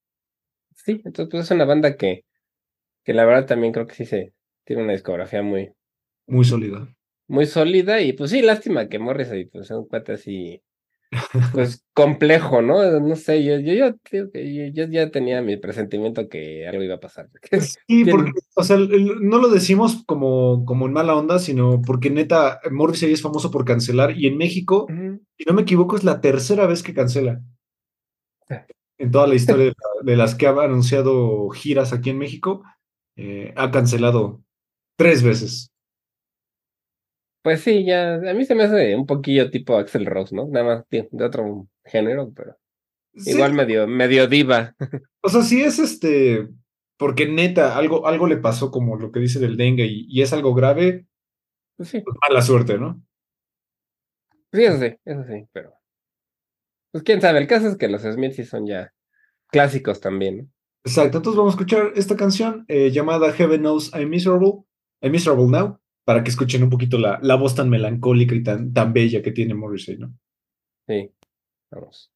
[0.74, 2.24] Sí, entonces pues es una banda que,
[3.04, 4.32] que la verdad también creo que sí se
[4.64, 5.72] tiene una discografía muy,
[6.26, 6.88] Muy sólida.
[7.26, 10.62] muy sólida y pues sí, lástima que Morrissey pues es un cuate así,
[11.52, 13.00] pues complejo, ¿no?
[13.00, 16.82] No sé, yo, yo, yo, creo que yo, yo ya tenía mi presentimiento que algo
[16.82, 17.28] iba a pasar.
[17.60, 22.10] Sí, Tiene- porque, o sea, no lo decimos como, como en mala onda, sino porque
[22.10, 24.86] neta, Morrissey es famoso por cancelar y en México,
[25.36, 27.40] si no me equivoco, es la tercera vez que cancela.
[28.48, 28.54] Sí.
[28.98, 32.62] En toda la historia de, la- de las que ha anunciado giras aquí en México,
[33.16, 34.42] eh, ha cancelado
[34.96, 35.70] tres veces.
[37.48, 40.46] Pues sí, ya, a mí se me hace un poquillo tipo Axel Rose, ¿no?
[40.48, 42.58] Nada más tío, de otro género, pero
[43.14, 44.76] Sí, igual medio, medio diva.
[45.22, 46.46] O sea, sí es este,
[46.98, 50.34] porque neta, algo, algo le pasó como lo que dice del dengue y, y es
[50.34, 51.06] algo grave,
[51.78, 53.02] Pues sí, pues mala suerte, ¿no?
[54.52, 55.72] sí, eso sí, eso sí, pero.
[56.92, 58.92] Pues quién sabe, el caso es que los Smiths sí son ya
[59.50, 60.44] clásicos también, ¿no?
[60.84, 64.64] Exacto, entonces vamos a escuchar esta canción eh, llamada Heaven Knows I'm Miserable,
[65.00, 68.72] I'm Miserable Now, para que escuchen un poquito la, la voz tan melancólica y tan,
[68.72, 70.14] tan bella que tiene Morrissey, ¿no?
[70.86, 71.10] Sí,
[71.70, 72.10] vamos.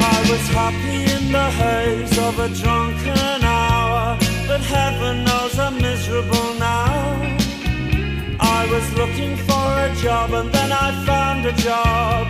[0.00, 4.18] I was happy in the haze of a drunken hour,
[4.48, 6.41] but heaven knows I'm miserable
[8.72, 12.26] was looking for a job and then I found a job,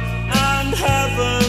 [0.50, 1.41] and heaven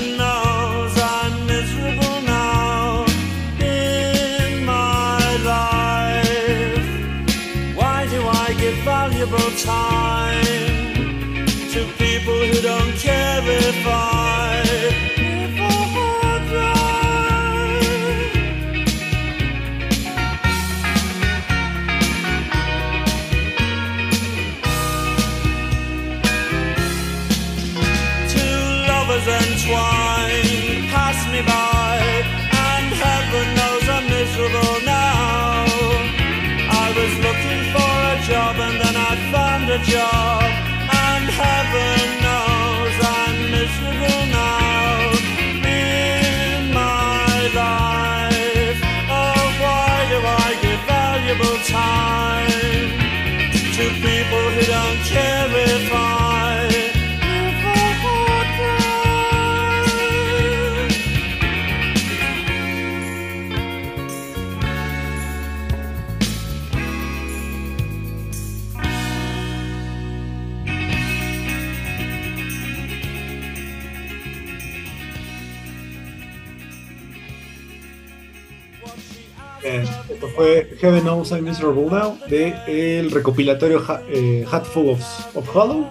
[80.35, 82.53] fue Heaven Knows I'm Miserable Now de
[82.99, 85.87] el recopilatorio Ha- eh, Hatful of, of Hollow.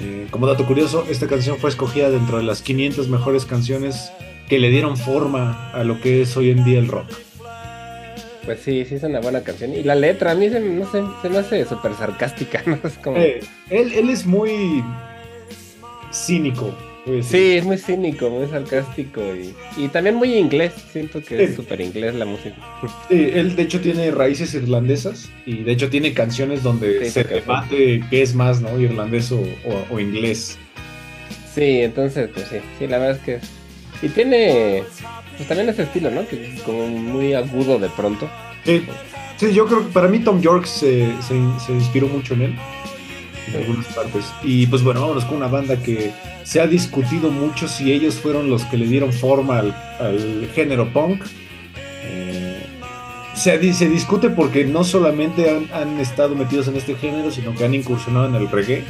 [0.00, 4.10] Eh, como dato curioso, esta canción fue escogida dentro de las 500 mejores canciones
[4.48, 7.06] que le dieron forma a lo que es hoy en día el rock.
[8.44, 9.72] Pues sí, sí es una buena canción.
[9.72, 12.78] Y la letra, a mí se, no sé, se me hace súper sarcástica, ¿no?
[12.84, 13.16] Es como...
[13.16, 14.84] Eh, él, él es muy
[16.12, 16.74] cínico.
[17.22, 20.72] Sí, es muy cínico, muy sarcástico y, y también muy inglés.
[20.90, 22.56] Siento que es súper inglés la música.
[23.10, 28.02] Sí, él de hecho tiene raíces irlandesas y de hecho tiene canciones donde se debate
[28.08, 28.80] qué es más, ¿no?
[28.80, 30.58] Irlandés o, o- o inglés.
[31.54, 33.38] Sí, entonces, pues sí, sí, la verdad es que...
[34.06, 34.82] Y tiene,
[35.36, 36.26] pues también ese estilo, ¿no?
[36.26, 38.28] Que es como muy agudo de pronto.
[38.64, 38.82] Sí,
[39.36, 41.34] sí, yo creo que para mí Tom York se, se,
[41.64, 42.54] se inspiró mucho en él,
[43.48, 44.24] en algunas partes.
[44.42, 48.50] Y pues bueno, vámonos con una banda que se ha discutido mucho si ellos fueron
[48.50, 51.22] los que le dieron forma al, género punk.
[52.04, 52.62] Eh,
[53.34, 57.64] se, se discute porque no solamente han, han estado metidos en este género, sino que
[57.64, 58.84] han incursionado en el reggae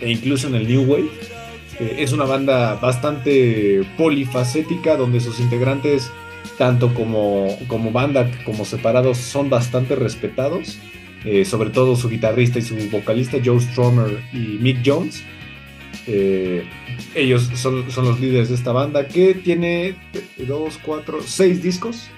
[0.00, 1.10] e incluso en el new wave.
[1.78, 6.10] Es una banda bastante polifacética donde sus integrantes
[6.58, 10.78] tanto como, como banda como separados son bastante respetados.
[11.24, 15.22] Eh, sobre todo su guitarrista y su vocalista Joe Strummer y Mick Jones.
[16.06, 16.64] Eh,
[17.14, 19.96] ellos son, son los líderes de esta banda que tiene
[20.48, 22.08] dos, cuatro, seis discos,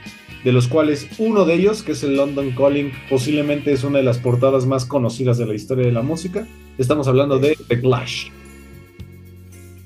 [0.44, 4.05] de los cuales uno de ellos, que es el London Calling, posiblemente es una de
[4.05, 6.46] las portadas más conocidas de la historia de la música.
[6.78, 8.28] Estamos hablando de The Clash.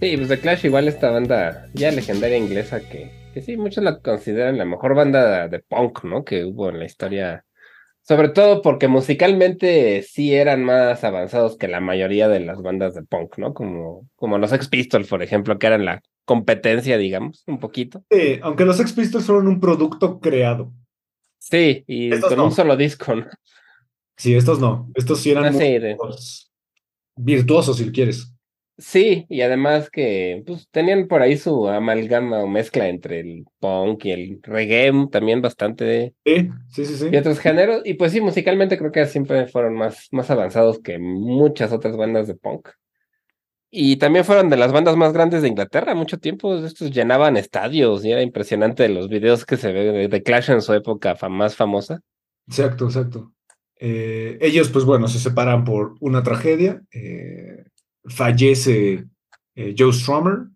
[0.01, 3.99] Sí, pues The Clash igual esta banda ya legendaria inglesa que, Que sí, muchos la
[3.99, 6.23] consideran la mejor banda de punk, ¿no?
[6.23, 7.46] Que hubo en la historia.
[8.07, 13.03] Sobre todo porque musicalmente sí eran más avanzados que la mayoría de las bandas de
[13.03, 13.53] punk, ¿no?
[13.53, 18.05] Como, como los Sex Pistols, por ejemplo, que eran la competencia, digamos, un poquito.
[18.11, 20.73] Sí, aunque los Sex Pistols fueron un producto creado.
[21.39, 22.45] Sí, y Estos con no.
[22.47, 23.27] un solo disco, ¿no?
[24.17, 24.89] Sí, estos no.
[24.95, 25.97] Estos sí eran Ah, sí, muy de-
[27.17, 28.33] virtuosos, si quieres.
[28.79, 34.05] Sí, y además que pues, tenían por ahí su amalgama o mezcla entre el punk
[34.05, 36.97] y el reggae, también bastante Sí, sí, sí.
[36.99, 37.09] sí.
[37.11, 37.81] y otros géneros.
[37.87, 42.27] Y pues sí, musicalmente creo que siempre fueron más, más avanzados que muchas otras bandas
[42.27, 42.69] de punk.
[43.71, 45.95] Y también fueron de las bandas más grandes de Inglaterra.
[45.95, 50.23] Mucho tiempo estos llenaban estadios y era impresionante los videos que se ve de, de
[50.23, 52.01] Clash en su época más famosa.
[52.47, 53.33] Exacto, exacto.
[53.79, 56.83] Eh, ellos, pues bueno, se separan por una tragedia.
[56.93, 57.65] eh,
[58.09, 59.07] fallece
[59.55, 60.49] eh, Joe Strummer.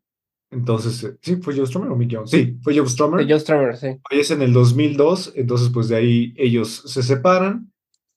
[0.51, 2.31] Entonces, eh, ¿sí fue Joe Strummer o Mick Jones?
[2.31, 3.27] Sí, fue Joe Strummer.
[3.29, 3.89] Joe Strummer, sí.
[4.09, 5.33] Fallece en el 2002.
[5.37, 7.73] Entonces, pues de ahí ellos se separan.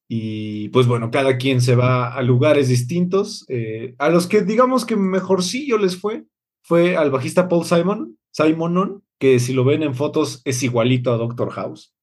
[0.10, 3.46] Y pues bueno, cada quien se va a lugares distintos.
[3.50, 6.26] eh, a los que digamos que mejorcillo les fue,
[6.64, 11.18] fue al bajista Paul Simon, Simonon, que si lo ven en fotos es igualito a
[11.18, 11.94] Doctor House.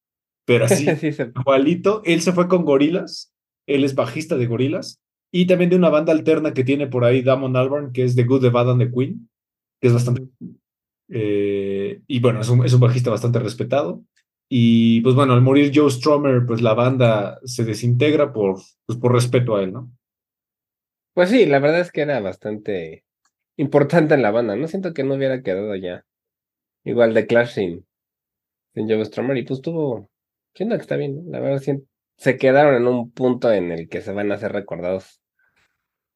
[0.45, 1.09] Pero así, sí,
[1.39, 2.01] igualito.
[2.05, 3.33] Él se fue con Gorilas.
[3.67, 5.01] Él es bajista de Gorilas.
[5.31, 8.23] Y también de una banda alterna que tiene por ahí Damon Albarn, que es The
[8.25, 9.29] Good, The Bad and The Queen,
[9.81, 10.23] que es bastante.
[11.09, 14.03] eh, y bueno, es un, es un bajista bastante respetado.
[14.49, 19.13] Y pues bueno, al morir Joe Strummer, pues la banda se desintegra por, pues, por
[19.13, 19.91] respeto a él, ¿no?
[21.13, 23.05] Pues sí, la verdad es que era bastante
[23.57, 24.55] importante en la banda.
[24.55, 26.05] No siento que no hubiera quedado ya.
[26.85, 27.87] Igual de Clash sin,
[28.75, 29.37] sin Joe Strummer.
[29.37, 30.09] Y pues tuvo.
[30.55, 31.25] Siento que está bien.
[31.25, 31.31] ¿no?
[31.31, 34.53] La verdad, sien- se quedaron en un punto en el que se van a ser
[34.53, 35.20] recordados.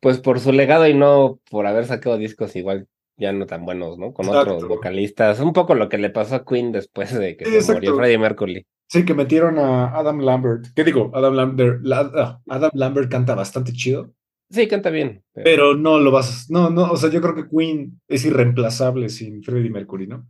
[0.05, 2.87] Pues por su legado y no por haber sacado discos igual
[3.17, 4.13] ya no tan buenos, ¿no?
[4.13, 5.39] Con otros vocalistas.
[5.39, 8.67] Un poco lo que le pasó a Queen después de que se murió Freddie Mercury.
[8.87, 10.67] Sí, que metieron a Adam Lambert.
[10.75, 11.09] ¿Qué digo?
[11.15, 14.13] Adam Lambert, la- ah, Adam Lambert canta bastante chido,
[14.51, 15.23] Sí, canta bien.
[15.33, 16.51] pero- pero no lo vas.
[16.51, 20.27] No, no, o sea, yo creo que Queen es irreemplazable sin Freddie Mercury, ¿no?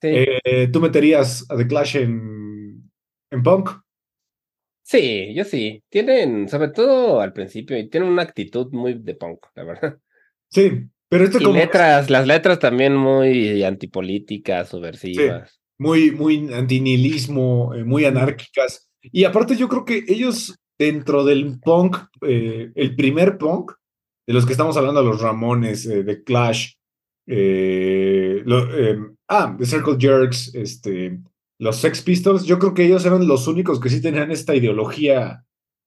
[0.00, 0.08] sí.
[0.42, 2.90] Eh, ¿Tú meterías a The Clash en,
[3.30, 3.68] en punk?
[4.90, 5.82] Sí, yo sí.
[5.90, 9.98] Tienen, sobre todo al principio, y tienen una actitud muy de punk, la verdad.
[10.50, 10.70] Sí,
[11.10, 15.60] pero este Y como letras, las letras también muy antipolíticas, subversivas.
[15.78, 18.88] muy, muy antinihilismo, eh, muy anárquicas.
[19.02, 23.72] Y aparte yo creo que ellos dentro del punk, eh, el primer punk,
[24.26, 26.72] de los que estamos hablando, los Ramones, eh, The Clash,
[27.26, 31.18] eh, lo- eh, ah, The Circle Jerks, este,
[31.58, 35.44] los Sex Pistols, yo creo que ellos eran los únicos que sí tenían esta ideología,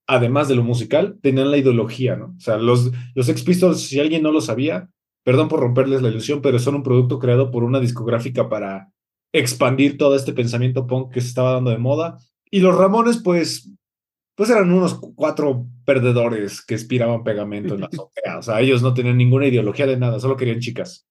[0.07, 2.35] además de lo musical, tenían la ideología, ¿no?
[2.37, 4.89] O sea, los, los Sex Pistols, si alguien no lo sabía,
[5.23, 8.91] perdón por romperles la ilusión, pero son un producto creado por una discográfica para
[9.33, 12.17] expandir todo este pensamiento punk que se estaba dando de moda.
[12.49, 13.71] Y los Ramones, pues,
[14.35, 18.39] pues eran unos cu- cuatro perdedores que espiraban pegamento en la azotea.
[18.39, 21.07] O sea, ellos no tenían ninguna ideología de nada, solo querían chicas.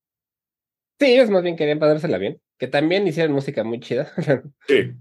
[1.00, 4.12] Sí, ellos más bien querían pasársela bien, que también hicieron música muy chida.
[4.68, 4.92] Sí.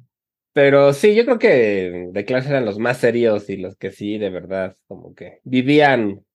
[0.53, 4.17] Pero sí, yo creo que The Clash eran los más serios y los que sí,
[4.17, 6.25] de verdad, como que vivían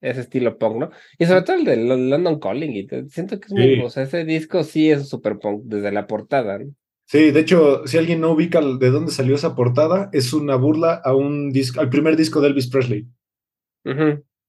[0.00, 0.90] ese estilo punk, ¿no?
[1.18, 3.80] Y sobre todo el de Lo- London Calling, y siento que es muy, Sí.
[3.82, 6.72] o sea, ese disco sí es super punk desde la portada, ¿no?
[7.06, 10.94] Sí, de hecho, si alguien no ubica de dónde salió esa portada, es una burla
[11.04, 13.06] a un disco, al primer disco de Elvis Presley.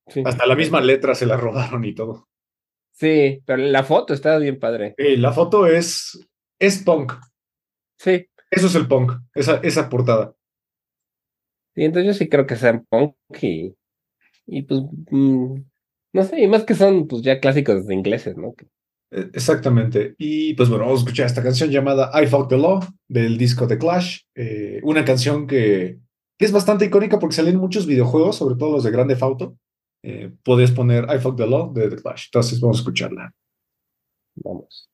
[0.07, 0.24] Sí.
[0.26, 2.28] Hasta la misma letra se la robaron y todo.
[2.99, 4.93] Sí, pero la foto está bien padre.
[4.97, 6.27] Eh, la foto es,
[6.59, 7.13] es punk.
[7.97, 10.33] Sí, Eso es el punk, esa, esa portada.
[11.75, 13.73] sí, entonces yo sí creo que sean punk y,
[14.45, 14.81] y pues,
[15.11, 15.55] mm,
[16.13, 18.53] no sé, y más que son pues ya clásicos de ingleses, ¿no?
[19.11, 20.15] Eh, Exactamente.
[20.17, 23.67] Y pues bueno, vamos a escuchar esta canción llamada I Fuck the Law del disco
[23.67, 24.21] The Clash.
[24.35, 25.99] eh, una canción que,
[26.37, 29.55] que es bastante icónica porque salen muchos videojuegos, sobre todo los de Grande Auto.
[30.03, 32.27] Eh, puedes poner I Fuck the Law de The Clash.
[32.27, 33.33] Entonces vamos a escucharla.
[34.35, 34.89] Vamos.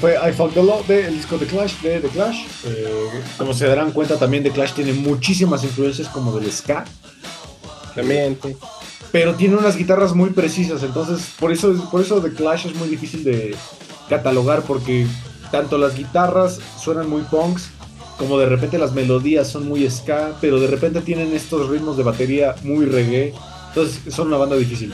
[0.00, 2.44] Fue I Fucked the Law del disco The Clash de The Clash.
[2.64, 6.84] Eh, como se darán cuenta, también The Clash tiene muchísimas influencias como del ska,
[7.94, 8.56] También, sí.
[9.12, 10.82] pero tiene unas guitarras muy precisas.
[10.82, 13.54] Entonces, por eso, por eso The Clash es muy difícil de
[14.08, 15.06] catalogar, porque
[15.50, 17.70] tanto las guitarras suenan muy punks,
[18.18, 22.02] como de repente las melodías son muy ska, pero de repente tienen estos ritmos de
[22.02, 23.34] batería muy reggae.
[23.68, 24.92] Entonces, son una banda difícil.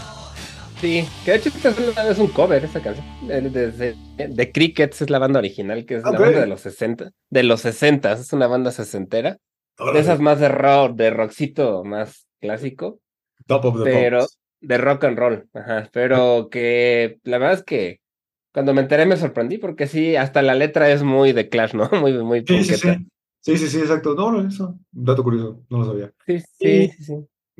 [0.82, 3.06] Sí, que de hecho esta es un cover esa canción.
[3.28, 3.94] De,
[4.28, 7.12] de- Crickets es la banda original, que es la banda de los 60.
[7.30, 9.38] De los 60, es una banda sesentera.
[9.78, 12.98] De esas más de rock, de rockcito más clásico.
[13.46, 14.38] Top of the pero Pops.
[14.60, 18.00] de rock and roll, ajá, pero que la verdad es que
[18.52, 21.88] cuando me enteré me sorprendí porque sí, hasta la letra es muy de Clash, ¿no?
[22.00, 22.94] Muy, muy Sí, sí, punketa.
[22.98, 23.06] sí.
[23.40, 24.14] Sí, sí, sí, exacto.
[24.14, 24.78] No, no, eso.
[24.94, 26.12] Un dato curioso, no lo sabía.
[26.26, 27.14] Sí, sí, sí, sí.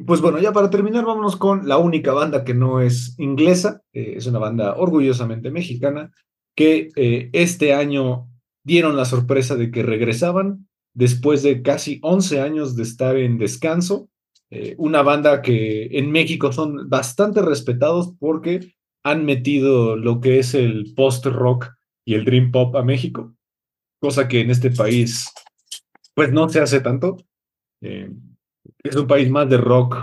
[0.07, 4.15] Pues bueno, ya para terminar, vámonos con la única banda que no es inglesa, eh,
[4.17, 6.13] es una banda orgullosamente mexicana,
[6.57, 8.29] que eh, este año
[8.65, 14.09] dieron la sorpresa de que regresaban después de casi 11 años de estar en descanso.
[14.51, 18.75] Eh, una banda que en México son bastante respetados porque
[19.05, 21.69] han metido lo que es el post-rock
[22.05, 23.35] y el dream pop a México,
[24.01, 25.31] cosa que en este país
[26.15, 27.17] pues no se hace tanto.
[28.83, 29.97] Es un país más de rock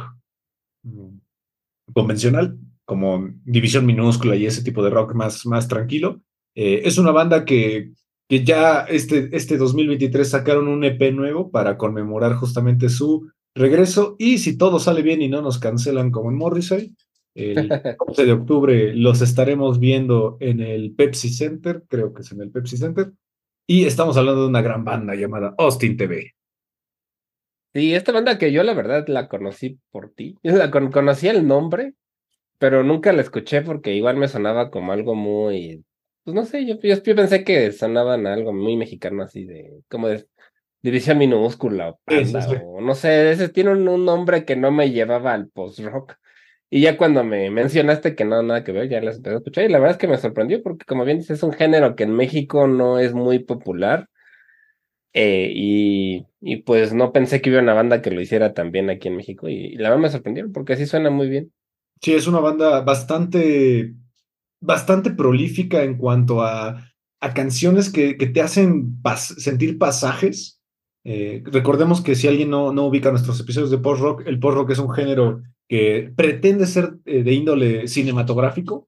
[1.94, 6.22] convencional, como División Minúscula y ese tipo de rock más, más tranquilo.
[6.56, 7.92] Eh, es una banda que,
[8.28, 14.38] que ya este, este 2023 sacaron un EP nuevo para conmemorar justamente su regreso y
[14.38, 16.96] si todo sale bien y no nos cancelan como en Morrissey,
[17.36, 17.70] el
[18.00, 22.52] 11 de octubre los estaremos viendo en el Pepsi Center, creo que es en el
[22.52, 23.12] Pepsi Center,
[23.68, 26.34] y estamos hablando de una gran banda llamada Austin TV.
[27.74, 30.36] Sí, esta banda que yo la verdad la conocí por ti.
[30.44, 31.94] La con- conocía el nombre,
[32.60, 35.86] pero nunca la escuché porque igual me sonaba como algo muy,
[36.24, 39.82] pues no sé, yo, yo, yo pensé que sonaban a algo muy mexicano así de,
[39.90, 40.28] como de
[40.84, 42.56] división minúscula o Sí, sí, panda sí.
[42.56, 46.16] o no sé, ese tiene un, un nombre que no me llevaba al post-rock.
[46.72, 49.66] Y ya cuando me mencionaste que no, nada que ver, ya las empecé a escuchar
[49.66, 52.04] y la verdad es que me sorprendió porque como bien dices, es un género que
[52.04, 54.10] en México no es muy popular.
[55.14, 59.08] Eh, y, y pues no pensé que hubiera una banda que lo hiciera también aquí
[59.08, 59.50] en México.
[59.50, 61.52] Y, la verdad me sorprendieron porque sí suena muy bien.
[62.02, 63.94] Sí, es una banda bastante,
[64.62, 66.86] bastante prolífica en cuanto a,
[67.20, 70.62] a canciones que, que te hacen pas- sentir pasajes.
[71.04, 74.80] Eh, recordemos que si alguien no, no ubica nuestros episodios de post-rock, el post-rock es
[74.80, 78.88] un género que pretende ser eh, de índole cinematográfico.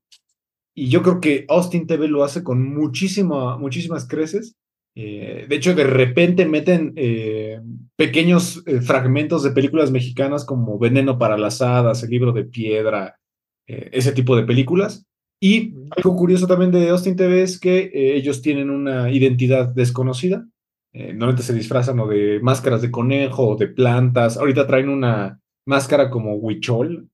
[0.74, 4.56] Y yo creo que Austin TV lo hace con muchísima, muchísimas creces.
[4.96, 7.62] Eh, de hecho, de repente meten eh,
[7.96, 13.18] pequeños eh, fragmentos de películas mexicanas como Veneno para las Hadas, El libro de piedra,
[13.66, 15.06] ese tipo de películas.
[15.40, 20.46] Y algo curioso también de Austin TV es que ellos tienen una identidad desconocida.
[20.94, 24.36] Normalmente se disfrazan o de máscaras de conejo o de plantas.
[24.36, 27.08] Ahorita traen una máscara como huichol,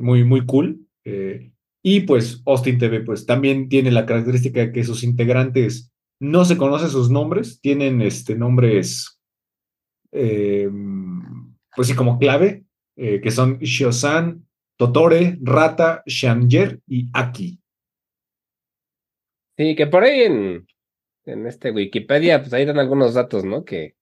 [0.00, 0.80] muy, muy cool.
[1.82, 6.56] Y pues Austin TV pues también tiene la característica de que sus integrantes no se
[6.56, 9.20] conocen sus nombres, tienen este, nombres,
[10.12, 10.68] eh,
[11.74, 12.64] pues sí, como clave,
[12.96, 14.46] eh, que son Shiosan,
[14.76, 17.60] Totore, Rata, Shanger y Aki.
[19.56, 20.66] Sí, que por ahí en,
[21.24, 23.64] en este Wikipedia, pues ahí dan algunos datos, ¿no?
[23.64, 23.96] Que,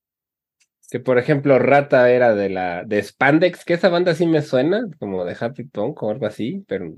[0.90, 4.86] que por ejemplo, Rata era de la de Spandex, que esa banda sí me suena,
[4.98, 6.94] como de Happy Punk o algo así, pero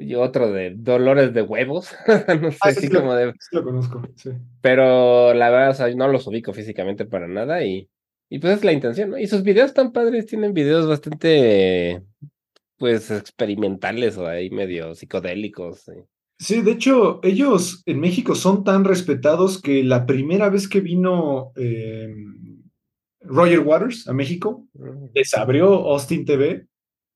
[0.00, 1.94] y otro de Dolores de Huevos,
[2.40, 4.30] no sé, Ah, sí, lo- como de Sí lo conozco, sí.
[4.60, 7.88] Pero la verdad, o sea, no los ubico físicamente para nada y,
[8.28, 9.18] y pues es la intención, ¿no?
[9.18, 12.02] Y sus videos tan padres, tienen videos bastante,
[12.78, 15.80] pues, experimentales o ahí medio psicodélicos.
[15.80, 15.92] sí.
[16.42, 21.52] Sí, de hecho, ellos en México son tan respetados que la primera vez que vino
[21.54, 22.08] eh,
[23.20, 24.66] Roger Waters a México,
[25.14, 26.66] les abrió Austin TV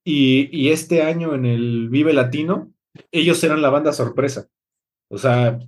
[0.04, 2.73] y, y este año en el Vive Latino,
[3.12, 4.48] ellos eran la banda sorpresa.
[5.08, 5.58] O sea,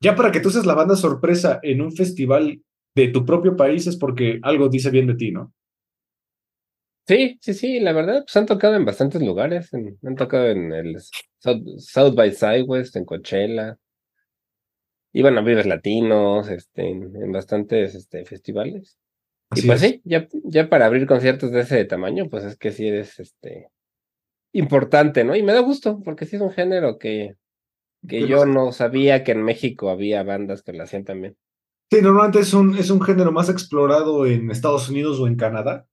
[0.00, 2.62] ya para que tú seas la banda sorpresa en un festival
[2.94, 5.52] de tu propio país es porque algo dice bien de ti, ¿no?
[7.06, 10.72] Sí, sí, sí, la verdad, pues han tocado en bastantes lugares, en- han tocado en
[10.72, 10.96] el
[11.38, 13.76] South, South by Southwest, en Coachella,
[15.12, 18.98] y bueno, Vives Latinos, este, en, en bastantes este, festivales.
[19.54, 19.90] Y pues es.
[19.90, 23.68] sí, ya, ya para abrir conciertos de ese tamaño, pues es que sí es este
[24.52, 25.34] importante, ¿no?
[25.36, 27.36] Y me da gusto, porque sí es un género que,
[28.06, 31.36] que yo no- sabía que en México había bandas que lo hacían también.
[31.90, 35.86] Sí, normalmente es un, es un género más explorado en Estados Unidos o en Canadá.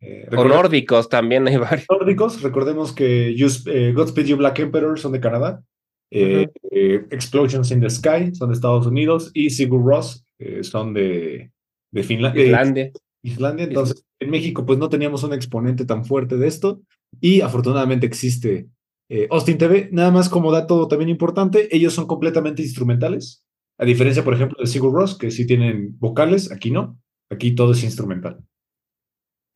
[0.00, 1.86] Eh, O nórdicos también hay varios.
[1.90, 5.62] nórdicos, recordemos que Just- eh, Godspeed You Black Emperor son de Canadá.
[6.10, 10.94] Eh, eh, Explosions in the Sky son de Estados Unidos y Sigur Ross eh, son
[10.94, 11.50] de,
[11.90, 12.44] de Finlandia.
[12.44, 12.90] Islandia.
[13.22, 13.64] Islandia.
[13.64, 16.82] Entonces, en México, pues no teníamos un exponente tan fuerte de esto
[17.20, 18.68] y afortunadamente existe
[19.08, 19.88] eh, Austin TV.
[19.92, 23.44] Nada más como dato también importante, ellos son completamente instrumentales.
[23.78, 26.98] A diferencia, por ejemplo, de Sigur Ross, que sí tienen vocales, aquí no.
[27.30, 28.38] Aquí todo es instrumental.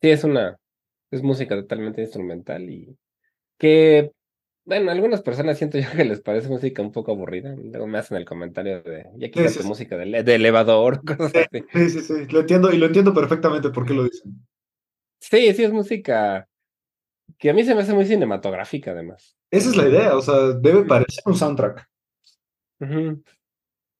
[0.01, 0.57] Sí, es una,
[1.11, 2.97] es música totalmente instrumental y
[3.57, 4.11] que,
[4.65, 7.55] bueno, a algunas personas siento yo que les parece música un poco aburrida.
[7.55, 9.67] Luego me hacen el comentario de, ya quítate sí, sí.
[9.67, 11.63] música de, de elevador, cosas así.
[11.73, 12.25] Sí, sí, sí.
[12.31, 14.35] Lo entiendo y lo entiendo perfectamente por qué lo dicen.
[15.21, 16.47] Sí, sí, es música
[17.37, 19.37] que a mí se me hace muy cinematográfica además.
[19.51, 21.87] Esa es la idea, o sea, debe parecer un soundtrack.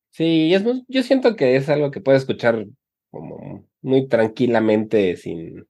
[0.09, 2.65] Sí, es, yo siento que es algo que puedes escuchar
[3.11, 5.67] como muy tranquilamente sin,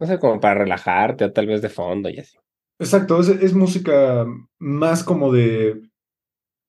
[0.00, 2.36] no sé, como para relajarte o tal vez de fondo y así.
[2.78, 4.26] Exacto, es, es música
[4.58, 5.80] más como de,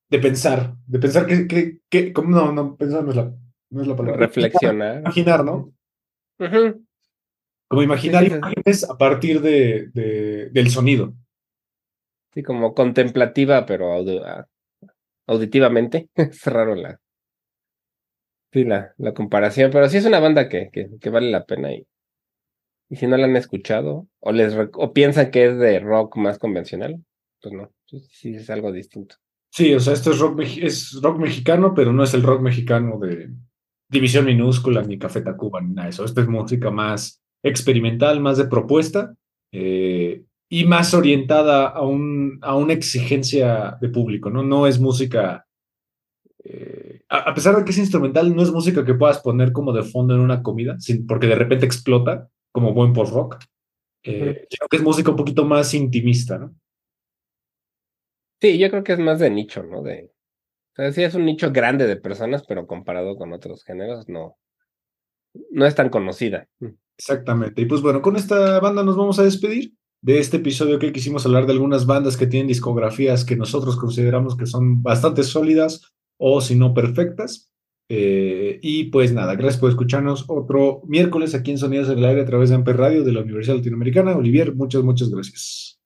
[0.09, 3.34] de pensar, de pensar que, que, que como, no, no, pensar no es la,
[3.72, 4.28] no es la palabra.
[4.28, 4.99] Reflexionar.
[4.99, 5.74] Imaginar, ¿no?
[6.39, 6.86] Ujú.
[7.76, 11.13] Como imaginar Sí, a partir de, de- del sonido.
[12.34, 14.47] Sí, como contemplativa, pero audi- a-
[15.28, 16.09] auditivamente.
[16.15, 16.99] Es raro la,
[18.51, 21.73] sí, la, la comparación, pero sí es una banda que, que, que vale la pena
[21.73, 21.86] y,
[22.89, 26.39] y si no la han escuchado o les o piensan que es de rock más
[26.39, 27.03] convencional,
[27.41, 29.15] pues no, sí, sí es algo distinto.
[29.51, 32.99] Sí, o sea, esto es rock, es rock mexicano, pero no es el rock mexicano
[32.99, 33.30] de
[33.89, 36.03] División Minúscula ni Café Tacuba ni nada de eso.
[36.03, 39.16] Esta es música más experimental, más de propuesta
[39.52, 44.43] eh, y más orientada a, un, a una exigencia de público, ¿no?
[44.43, 45.46] No es música,
[46.43, 49.72] eh, a, a pesar de que es instrumental, no es música que puedas poner como
[49.74, 53.38] de fondo en una comida, sin, porque de repente explota como buen post-rock.
[54.04, 56.56] Eh, sino que es música un poquito más intimista, ¿no?
[58.39, 59.82] Sí, yo creo que es más de nicho, ¿no?
[59.82, 60.12] De,
[60.74, 64.38] o sea, sí es un nicho grande de personas, pero comparado con otros géneros, no,
[65.52, 66.48] no es tan conocida.
[66.98, 67.62] Exactamente.
[67.62, 71.26] Y pues bueno, con esta banda nos vamos a despedir de este episodio que quisimos
[71.26, 76.41] hablar de algunas bandas que tienen discografías que nosotros consideramos que son bastante sólidas o
[76.41, 77.52] si no perfectas.
[77.88, 82.22] Eh, y pues nada, gracias por escucharnos otro miércoles aquí en Sonidos en el Aire
[82.22, 84.16] a través de Amper Radio de la Universidad Latinoamericana.
[84.16, 85.80] Olivier, muchas, muchas gracias.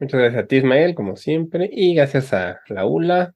[0.00, 3.34] Muchas gracias a ti, Ismael, como siempre, y gracias a la ULA,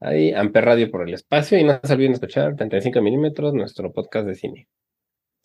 [0.00, 4.26] ahí, Amper Radio por el espacio, y no se olviden escuchar 35 milímetros, nuestro podcast
[4.26, 4.68] de cine.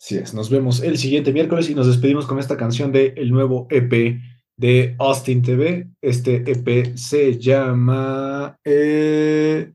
[0.00, 3.30] Así es, nos vemos el siguiente miércoles y nos despedimos con esta canción de el
[3.30, 4.18] nuevo EP
[4.56, 5.90] de Austin TV.
[6.00, 8.58] Este EP se llama...
[8.64, 9.72] eh,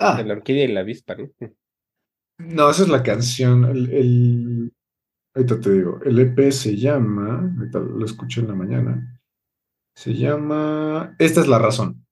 [0.00, 1.30] Ah, De la orquídea y la avispa, ¿no?
[2.38, 3.64] No, esa es la canción.
[3.64, 4.72] El, el-
[5.34, 6.00] Ahorita te digo.
[6.04, 7.52] El EP se llama.
[7.56, 9.20] Ahorita lo escuché en la mañana.
[9.96, 11.14] Se llama.
[11.20, 12.04] Esta es la razón.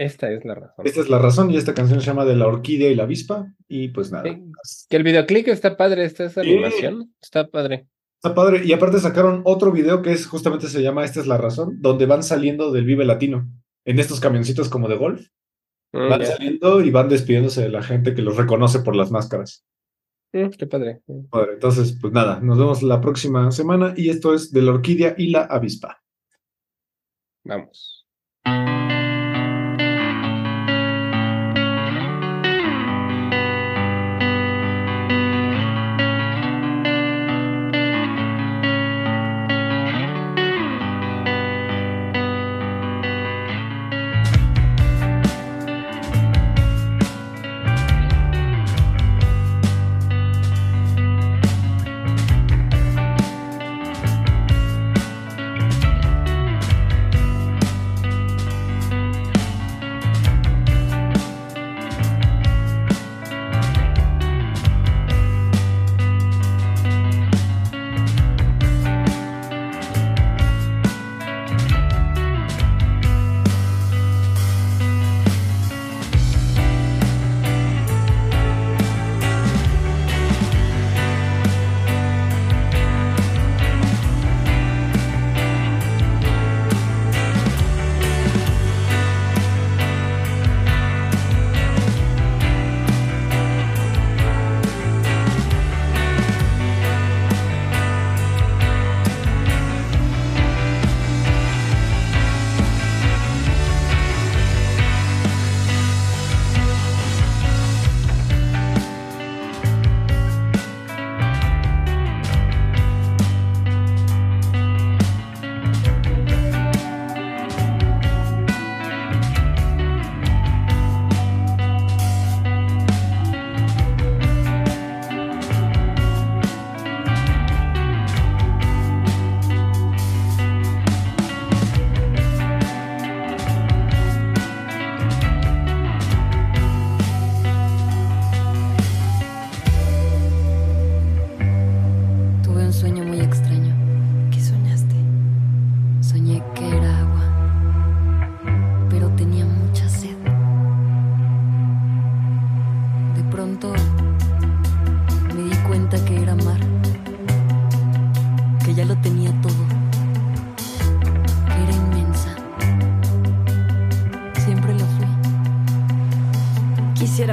[0.00, 0.86] Esta es la razón.
[0.86, 3.52] Esta es la razón y esta canción se llama De la orquídea y la avispa.
[3.66, 4.32] Y pues nada.
[4.62, 4.86] Sí.
[4.88, 6.40] Que el videoclip está padre, esta es Sí.
[6.40, 7.88] animación, está padre.
[8.22, 8.62] Está padre.
[8.64, 12.06] Y aparte sacaron otro video que es justamente se llama Esta es la razón, donde
[12.06, 13.48] van saliendo del Vive Latino.
[13.84, 15.26] En estos camioncitos como de golf.
[15.92, 19.64] Mm, Van saliendo y van despidiéndose de la gente que los reconoce por las máscaras.
[20.32, 21.00] Mm, qué padre.
[21.30, 25.14] Padre, entonces, pues nada, nos vemos la próxima semana y esto es de la orquídea
[25.18, 26.02] y la avispa.
[27.44, 28.06] Vamos.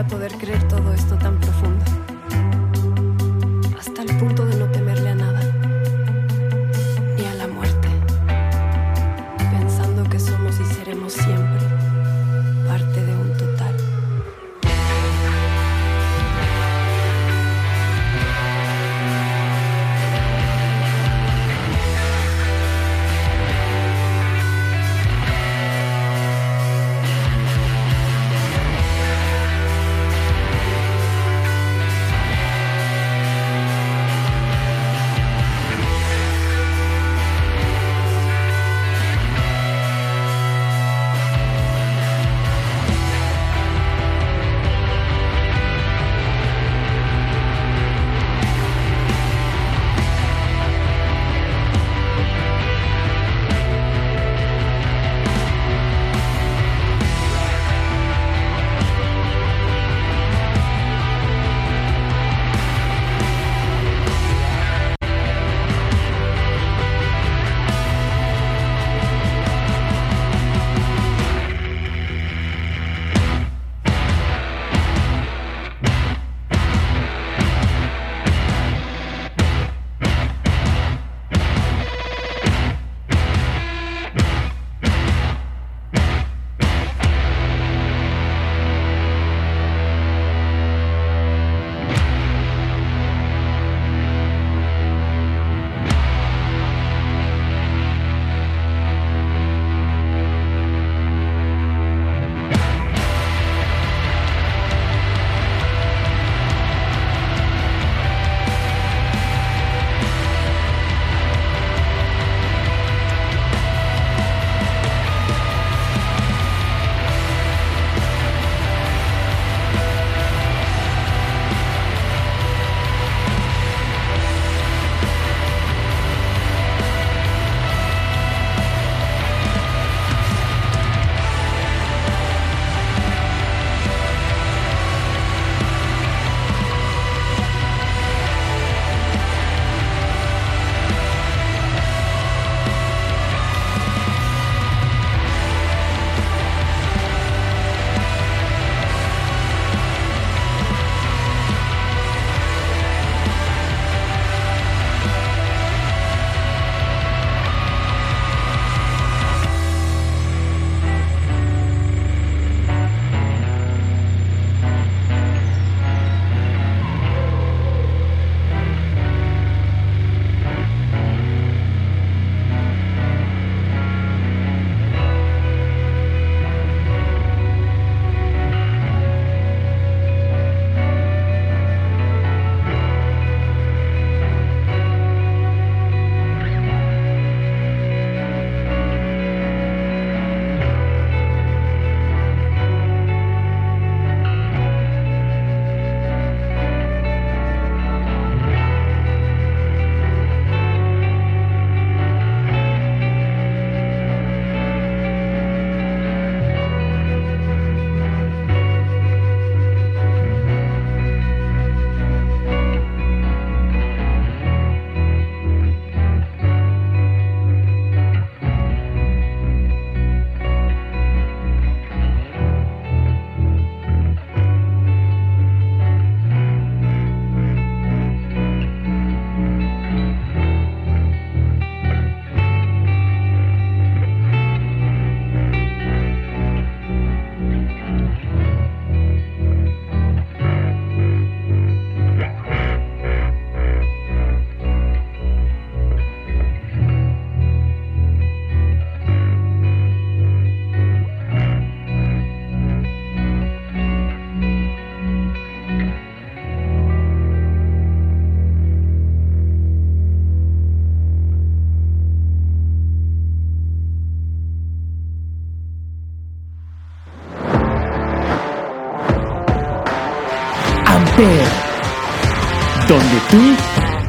[0.10, 0.65] Poder creer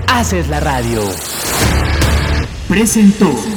[0.08, 1.02] haces la radio.
[2.68, 3.55] Presentó.